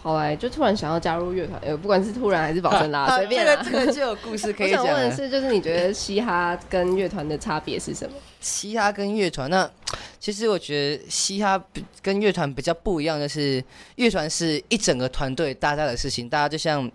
[0.00, 1.58] 跑来就突然想要加入乐团？
[1.64, 3.56] 呃，不管是突然还是保证啦， 随便、啊。
[3.64, 4.82] 这个这个就有故事可以讲。
[4.82, 8.14] 我想问的是，就是你觉得嘻哈跟乐团的差别是什么？
[8.40, 9.68] 嘻哈跟乐团，那
[10.20, 11.62] 其实我觉得嘻哈
[12.02, 13.62] 跟乐团比较不一样的是，
[13.96, 16.90] 乐团是一整个团队大家的事情，大家就像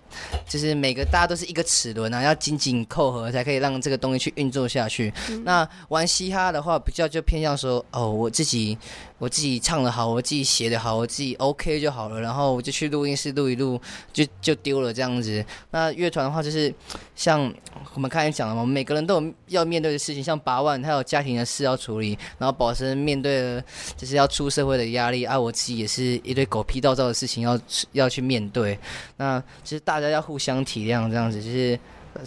[0.48, 5.12] 就是每个大家都是一个齿轮啊，要紧紧扣合才可以让这个东西去运作下去。
[5.30, 8.78] 嗯、那玩嘻哈的话，比较就偏向说，哦，我自己
[9.18, 13.82] 我自己唱的好，我自己写的好，我自己 OK 就好了，然后我就去录音室录一录，
[14.12, 15.44] 就就丢了这样子。
[15.72, 16.72] 那乐团的话，就是
[17.16, 17.52] 像
[17.96, 21.34] 我们刚才讲了嘛，每个人都有要面对的事情，像八万，还有家庭。
[21.34, 23.64] 的事要处理，然后保持面对了
[23.98, 27.60] 就是要出社会的压力啊，我自己也是一堆狗屁倒灶的事情要
[27.92, 28.78] 要去面对。
[29.18, 31.80] 那其实大家要互相体谅，这样子就是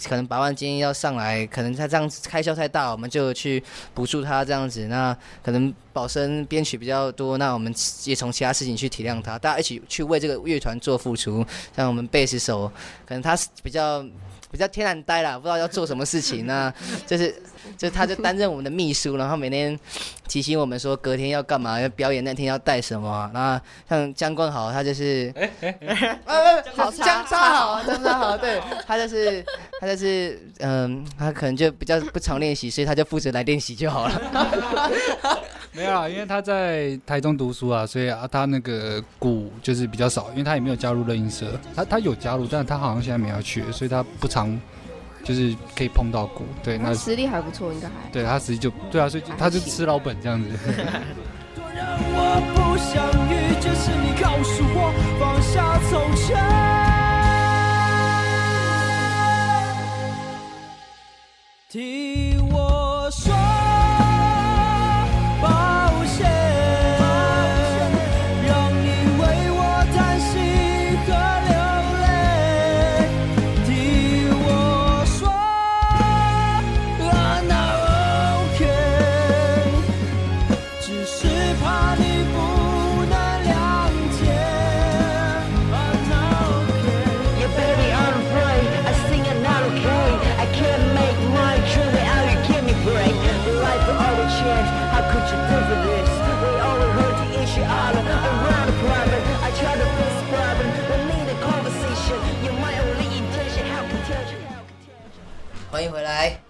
[0.07, 3.63] 可能百万今天要上来，可能他这样子开销太大，我们就去
[3.93, 4.87] 补助他这样子。
[4.87, 7.73] 那可能宝生编曲比较多，那我们
[8.03, 11.43] 也从其他事情去体谅他，大家一起去为这个乐团做付出。
[11.75, 12.71] 像我们贝斯手，
[13.07, 14.05] 可能他是比较。
[14.49, 16.73] 比较天然呆啦，不知道要做什么事情呢，
[17.05, 17.35] 就是，
[17.77, 19.77] 就他就担任我们的秘书，然后每天
[20.25, 23.29] 提醒我们说隔天要干嘛，要表演那天要带什么。
[23.33, 29.45] 然后像姜冠豪，他就是，哎哎哎，呃，好姜超好，姜超好，对，他就是
[29.81, 35.41] 他就是，嗯，他可能就比较不常练习，所以他就负责来练习就好了。
[35.77, 44.59] 没有啊，因为他在台中读书啊，所以啊，他那个鼓就是比较少，因为他也没有加入乐音社，他他有加入，但是他好像现在没有去，所以他不常
[45.23, 46.45] 就是可以碰到鼓。
[46.63, 47.93] 对，那实力还不错，应该还。
[48.11, 50.49] 对他实力就对啊，所以他就吃老本这样子。
[63.19, 63.56] 欢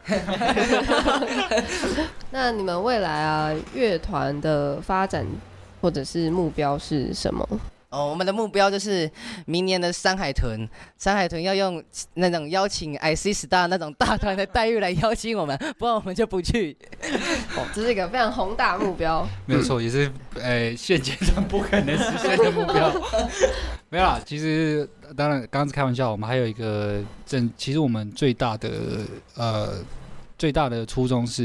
[2.31, 5.25] 那你们未来啊，乐团的发展
[5.81, 7.47] 或者是目标是什么？
[7.97, 9.09] 哦，我们的目标就是
[9.47, 10.69] 明年的山海豚，
[10.99, 11.83] 山海豚要用
[12.13, 16.77] 那种邀请 IC Star 那种大团的待遇来邀请我们，不然我们就不去。
[17.55, 19.27] 哦，这是一个非常宏大目标。
[19.47, 22.93] 没有错，也是呃现阶段不可能实现的目标。
[23.89, 28.69] 没有啦，其实当然刚刚是开玩笑，我们还有一个正，其实我们最大的
[29.35, 29.73] 呃
[30.37, 31.43] 最大的初衷是，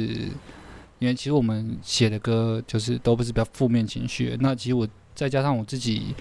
[0.99, 4.87] 因为其实我们写的歌就是都不是比较负面情绪，那其实我。
[5.15, 6.15] 再加上我自己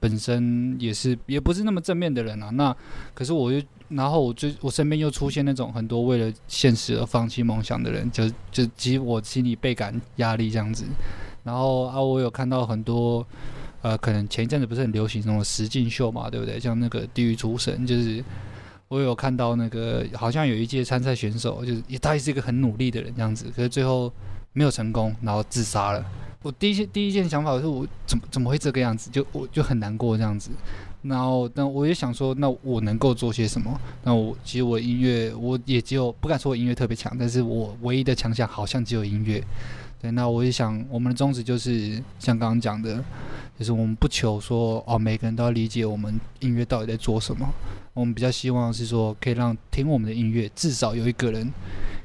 [0.00, 2.76] 本身也是也不是那么正面的人啊，那
[3.14, 10.84] 可是我又然后我就我身边又出现那种很多为了现实而放弃梦想的人，就就其实我心里倍感压力这样子。
[11.42, 13.26] 然后啊，我有看到很多
[13.80, 16.60] 呃，可能前一阵子不是很流行那种实境秀嘛，对不对？
[16.60, 18.22] 像那个地狱厨神，就是
[18.88, 24.12] 我有看到那个好像有一届参赛选手，就是也他也是一个很努力的人这样子，可是最后
[24.52, 26.04] 没有成功，然后自杀了。
[26.48, 30.50] 我第一件第一件想法是我怎么怎么会这个样子，就我就很难过这样子，
[31.02, 33.78] 然后但我也想说，那我能够做些什么？
[34.02, 39.44] 那我其实我音乐我也只有不敢说我音乐特别强，但是我唯一的强项好像只有音乐。
[40.00, 43.04] 对，那我也想我们的宗旨就是像刚刚讲的，
[43.58, 47.46] 就是我们不求说哦每个人都要理解我们音乐到底在做什么，
[47.92, 51.52] 我们比较希望是说可以让听我们的音乐至少有一个人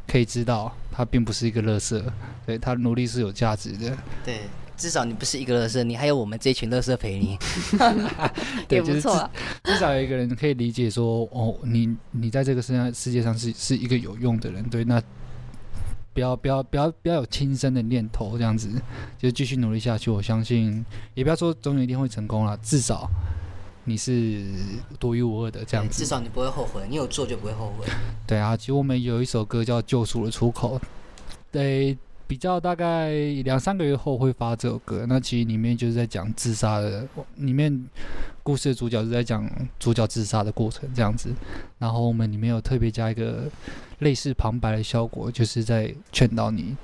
[0.06, 0.76] 可以知道。
[0.96, 2.00] 他并不是一个垃圾，
[2.46, 3.98] 对，他努力是有价值的。
[4.24, 4.42] 对，
[4.78, 7.36] 至少你不是一个垃圾，你还有我们这群垃圾陪你。
[8.70, 9.32] 对，也不错啊。
[9.64, 14.64] 至少有一个人可以理解说，哦，你你在这个世界世界上是是一个有用的人。
[14.70, 15.02] 对，那
[16.14, 18.70] 不要不要不要不要有轻生的念头，这样子
[19.18, 20.12] 就继续努力下去。
[20.12, 20.86] 我相信，
[21.16, 23.10] 也不要说总有一天会成功了，至少。
[23.86, 24.44] 你是
[25.00, 27.86] 独一无二的这样子，至少你不会后悔，你有做就不会后悔。
[28.26, 30.80] 对啊，其实我们有一首歌叫《救赎的出口》，
[31.52, 33.12] 对，比较大概
[33.44, 35.06] 两三个月后会发这首歌。
[35.08, 37.06] 那其实里面就是在讲自杀的，
[37.36, 37.86] 里面
[38.42, 41.30] 故事的主角是在讲主角自杀的过程这样子。
[41.78, 43.50] 然后我们里面有特别加一个
[44.00, 46.76] 类似旁白的效果，就是在劝导你。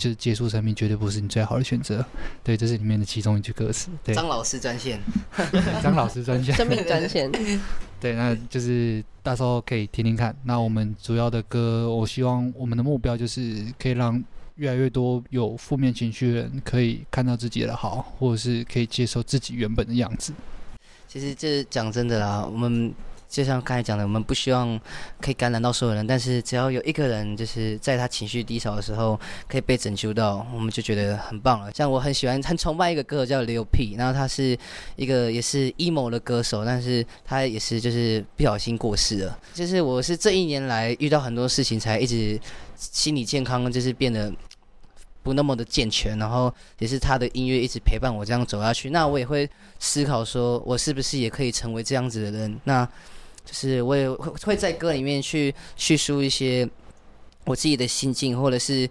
[0.00, 2.02] 就是结束生命绝对不是你最好的选择，
[2.42, 3.90] 对，这是里面的其中一句歌词。
[4.02, 4.98] 对，张老师专线，
[5.82, 7.30] 张老师专线，生命专线。
[8.00, 10.34] 对，那就是到时候可以听听看。
[10.44, 14.24] 那我们主要的歌，我希望我们的目标就是可以让
[14.54, 20.32] 越来越多有负面情绪的人可以看到自己的好，或者是可以接受自己原本的样子。
[21.06, 22.94] 其实这讲真的啦，我们。
[23.30, 24.78] 就像刚才讲的，我们不希望
[25.20, 29.18] 可以感染到所有人，但是只要有一个人就是在他情绪低潮的时候
[29.48, 31.72] 可以被拯救到，我们就觉得很棒了。
[31.72, 34.58] 像我很喜欢、很崇拜一个歌手叫刘 P，然后他是
[34.96, 39.38] 一个也是 emo 的歌手，但是他也是就是不小心过世了。
[39.54, 42.38] 就是我是这一年来遇到很多事情，才一直
[42.76, 44.32] 心理健康就是变得
[45.22, 48.90] 不那么的健全，然后也是他的音乐一直陪伴我这样走下去。
[48.90, 52.60] 那我也会思考说，我是不是也可以成为这样子的人？
[52.64, 52.88] 那
[53.50, 56.68] 就是我也会会在歌里面去叙述一些
[57.44, 58.88] 我自己的心境，或者是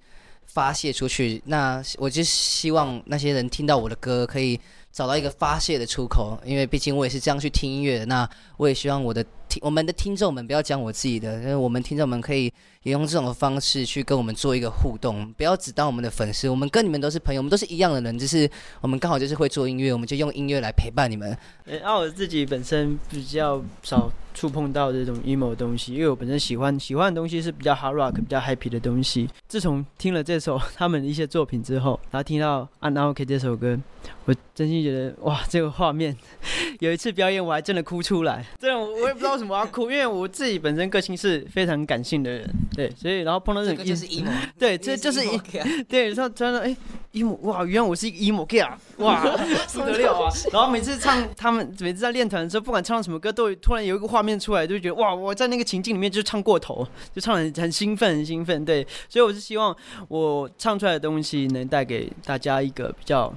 [0.48, 1.42] 发泄出去。
[1.46, 4.60] 那我就希望那些人听到我的歌，可以
[4.92, 6.38] 找到一个发泄的出口。
[6.44, 8.06] 因为毕竟我也是这样去听音乐的。
[8.08, 12.46] 那我也希望我的听我们的听众们不要讲我自己的，因为我们听众们可以
[12.84, 16.48] 也用这种方式去跟我们做一个互动，不要只当我们的粉丝。
[16.48, 21.36] 我们跟你们都是朋友，我们都是一样的人，就是我们刚好就是会做音乐，我们就用音乐来陪伴你们。
[21.66, 24.12] 欸，那我自己本身比较少。
[24.32, 29.28] 触碰到这种 emo 的东西，因为我本身喜欢喜欢的东西是比较 hard rock、比较 happy 的东西。
[29.50, 33.78] 自从听了这首他们的一些作品之后，然后听到《Not OK》这首歌，
[34.26, 36.16] 我真心觉得哇，这个画面，
[36.80, 38.46] 有一次表演我还真的哭出来。
[38.60, 44.30] 这种我也不知道为什么要哭，因为我自己本身个性是非常感性的人，对，所以然后碰到这种就是 emo，
[44.60, 46.76] 对，这就是 emo，， 对，然后突然说哎
[47.14, 49.22] ，emo，哇，原来我是一个 emo girl 哇，
[49.74, 50.32] 不得了啊！
[50.52, 54.40] 然后每次唱他们每次在练团的时候，不管唱到什么歌，都突然有一个画面。
[54.40, 58.64] 出来就觉得哇，我在那个情境里面就唱过头，就唱得很很兴奋，很兴奋。
[58.64, 59.76] 对，所以我是希望
[60.08, 63.34] 我唱出来的东西能带给大家一个比较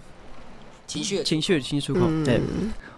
[0.87, 2.07] 情绪、情绪的情绪出口。
[2.25, 2.41] 对，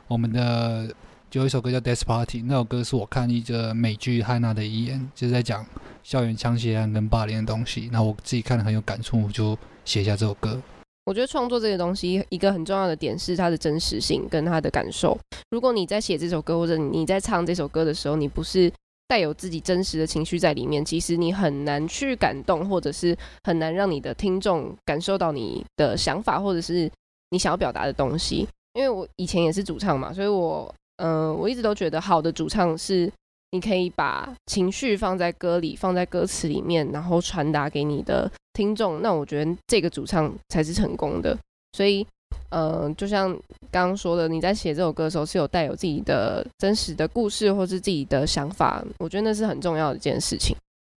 [0.06, 0.94] 我们的就
[1.38, 5.66] 有一首歌叫《Death Party》，那首歌是我看一个美剧《汉娜的遗言》，就是在讲
[6.04, 7.88] 校园枪械案跟霸凌的东西。
[7.92, 10.60] 那我自己看了很有感触，我就写下这首歌。
[11.04, 15.18] 我觉得创作这个东西，一个很重要的点是它的真实性跟它的感受。
[15.50, 18.72] 如果你在写这首歌，或者你在唱这首歌的时候，你不是
[19.08, 26.88] 带有自己真实的情绪在里面，其实你很难去感动，或者是很难让你的听众感受到你的想法，或者是
[27.30, 28.46] 你想要表达的东西。
[28.74, 33.10] 因为我以前也是主唱嘛，所以我，嗯、呃，我一直都觉得好的主唱是
[33.50, 39.00] 你可以把情绪放在歌里，放在歌词里面，然后传达给你的听众。
[39.02, 41.36] 那我觉得这个主唱才是成功的。
[41.72, 42.06] 所以
[42.50, 43.30] 嗯、呃，就像
[43.70, 50.56] 刚刚说的，你在写这首歌的时候是有带有自己的真实的故事或是自己的想法，我觉得那是很重要的一件事情。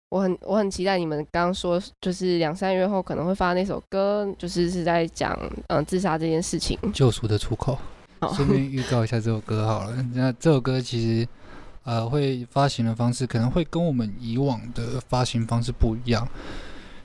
[0.10, 5.38] 我很我很期待你们刚刚说，就是两三月后可能会发那首歌，就是是在讲
[5.68, 7.78] 嗯、自杀这件事情，救赎的出口。
[8.34, 11.28] 顺便预告一下这首歌好了， 那这首歌其实
[11.84, 16.28] 呃会发行的方式可能会跟我们以往的发行方式不一样，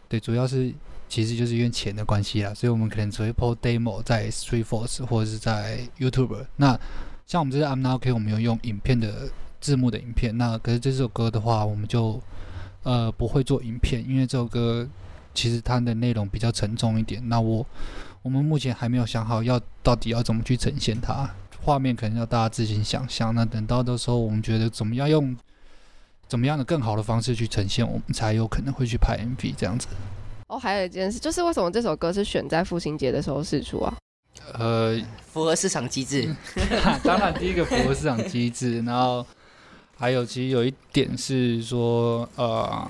[0.09, 0.73] 对，主要是
[1.09, 6.47] 其实就是因为钱的关系啦，所以我们可能只会 po demo 在 StreetForce 或者是在 YouTube。
[6.57, 6.79] 那
[7.27, 9.29] 像我们这些 I'm Not OK，我们有用影片的
[9.61, 12.21] 字幕的影片，那可是这首歌的话，我们就
[12.83, 14.89] 呃不会做影片，因为这首歌
[15.35, 17.29] 其实它的内容比较沉重一点。
[17.29, 17.67] 那我。
[18.23, 21.29] 我们目前还没有想好要到底要怎么去呈现它，
[21.63, 23.35] 画面可能要大家自行想象。
[23.35, 25.35] 那等到的时候，我们觉得怎么样用
[26.29, 29.87] 怎么样的更好的方式去呈现，我们才有可能会去拍 MV 这样子。
[30.49, 33.97] 哦，还有一件事，就是为什么这首歌是选在父亲节的时候试出啊？
[34.53, 36.29] 呃，符合市场机制。
[37.03, 39.27] 当然，第一个符合市场机制，然后
[39.97, 42.87] 还有其实有一点是说，呃，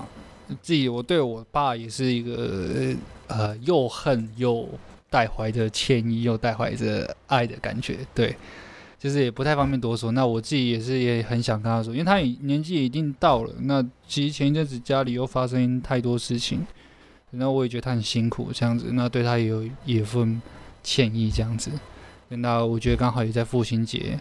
[0.61, 2.93] 自己我对我爸也是一个
[3.27, 4.67] 呃又恨又。
[5.11, 8.33] 带怀着歉意，又带怀着爱的感觉，对，
[8.97, 10.13] 就是也不太方便多说。
[10.13, 13.53] 那我自己也是也很想跟他说，因为他年纪已经到了。
[13.63, 16.65] 那其实前一阵子家里又发生太多事情，
[17.31, 20.41] 那我也觉得他很辛苦，这样子，那对他也有一份
[20.81, 21.69] 歉意，这样子。
[22.29, 24.17] 那我觉得刚好也在父亲节，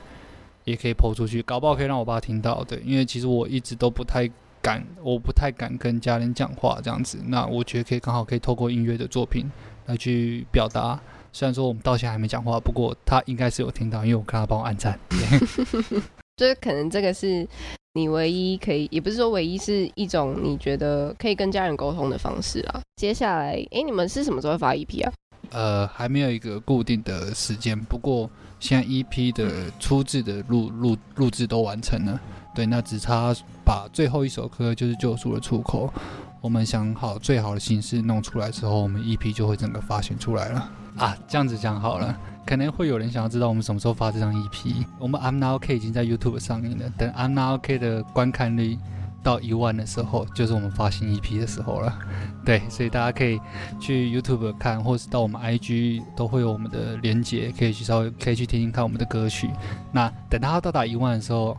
[0.64, 2.64] 也可以 po 出去，搞不好可以让我爸听到。
[2.64, 4.28] 对，因为其实我一直都不太
[4.61, 7.18] 敢，我不太敢跟家人讲话这样子。
[7.28, 9.49] 那我觉得可以刚好可以透过音乐的作品。
[9.91, 10.99] 来去表达，
[11.32, 14.99] 虽然说我们到现在还没讲话，不过他应该是有听到，因为我看他帮我按赞。
[16.36, 17.47] 就是可能这个是
[17.93, 22.80] 你唯一可以，也不是说唯一，是一种你觉得可以跟家人沟通的方式啊。
[22.97, 25.12] 接下来，哎、欸，你们是什么时候发 EP 啊？
[25.51, 32.18] 呃，还没有一个固定的时间，不过现在 EP 的初制的录录录制都完成了，
[32.55, 33.34] 对，那只差
[33.64, 35.93] 把最后一首歌就是救赎的出口。
[36.41, 41.16] 我们想好最好的形式弄出来之后，我们 EP 就会整个发行出来了啊！
[41.28, 44.86] 这样子讲好了，可能会有人想要知道我们什么时候发这张 EP。
[44.99, 48.78] 我们 I'm Not OK 已经在 YouTube 上映了，等 I'm Not OK 的观看率
[49.22, 51.99] 到一万的时候，就是我们发行 EP 的时候了。
[52.43, 53.38] 对，所以大家可以
[53.78, 59.51] 去 YouTube 看，或是到我们 IG 都会有我们的连结，可以去稍微可以去听听看我们的歌曲。
[59.93, 61.55] 那等它到达一万的时候，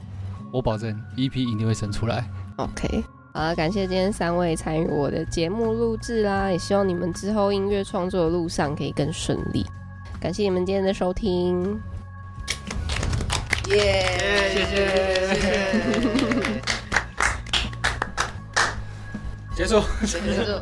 [0.51, 2.27] 我保证 EP 一定会生出来。
[2.55, 3.03] OK。
[3.33, 9.65] 好，感谢今天三位参与我的节目录制啦，也希望你们之后音乐创作的路上可以更顺利。
[10.19, 11.79] 感谢你们今天的收听，
[13.69, 14.75] 耶、yeah，谢谢，
[15.27, 16.61] 谢谢
[19.55, 20.59] 结束，结束。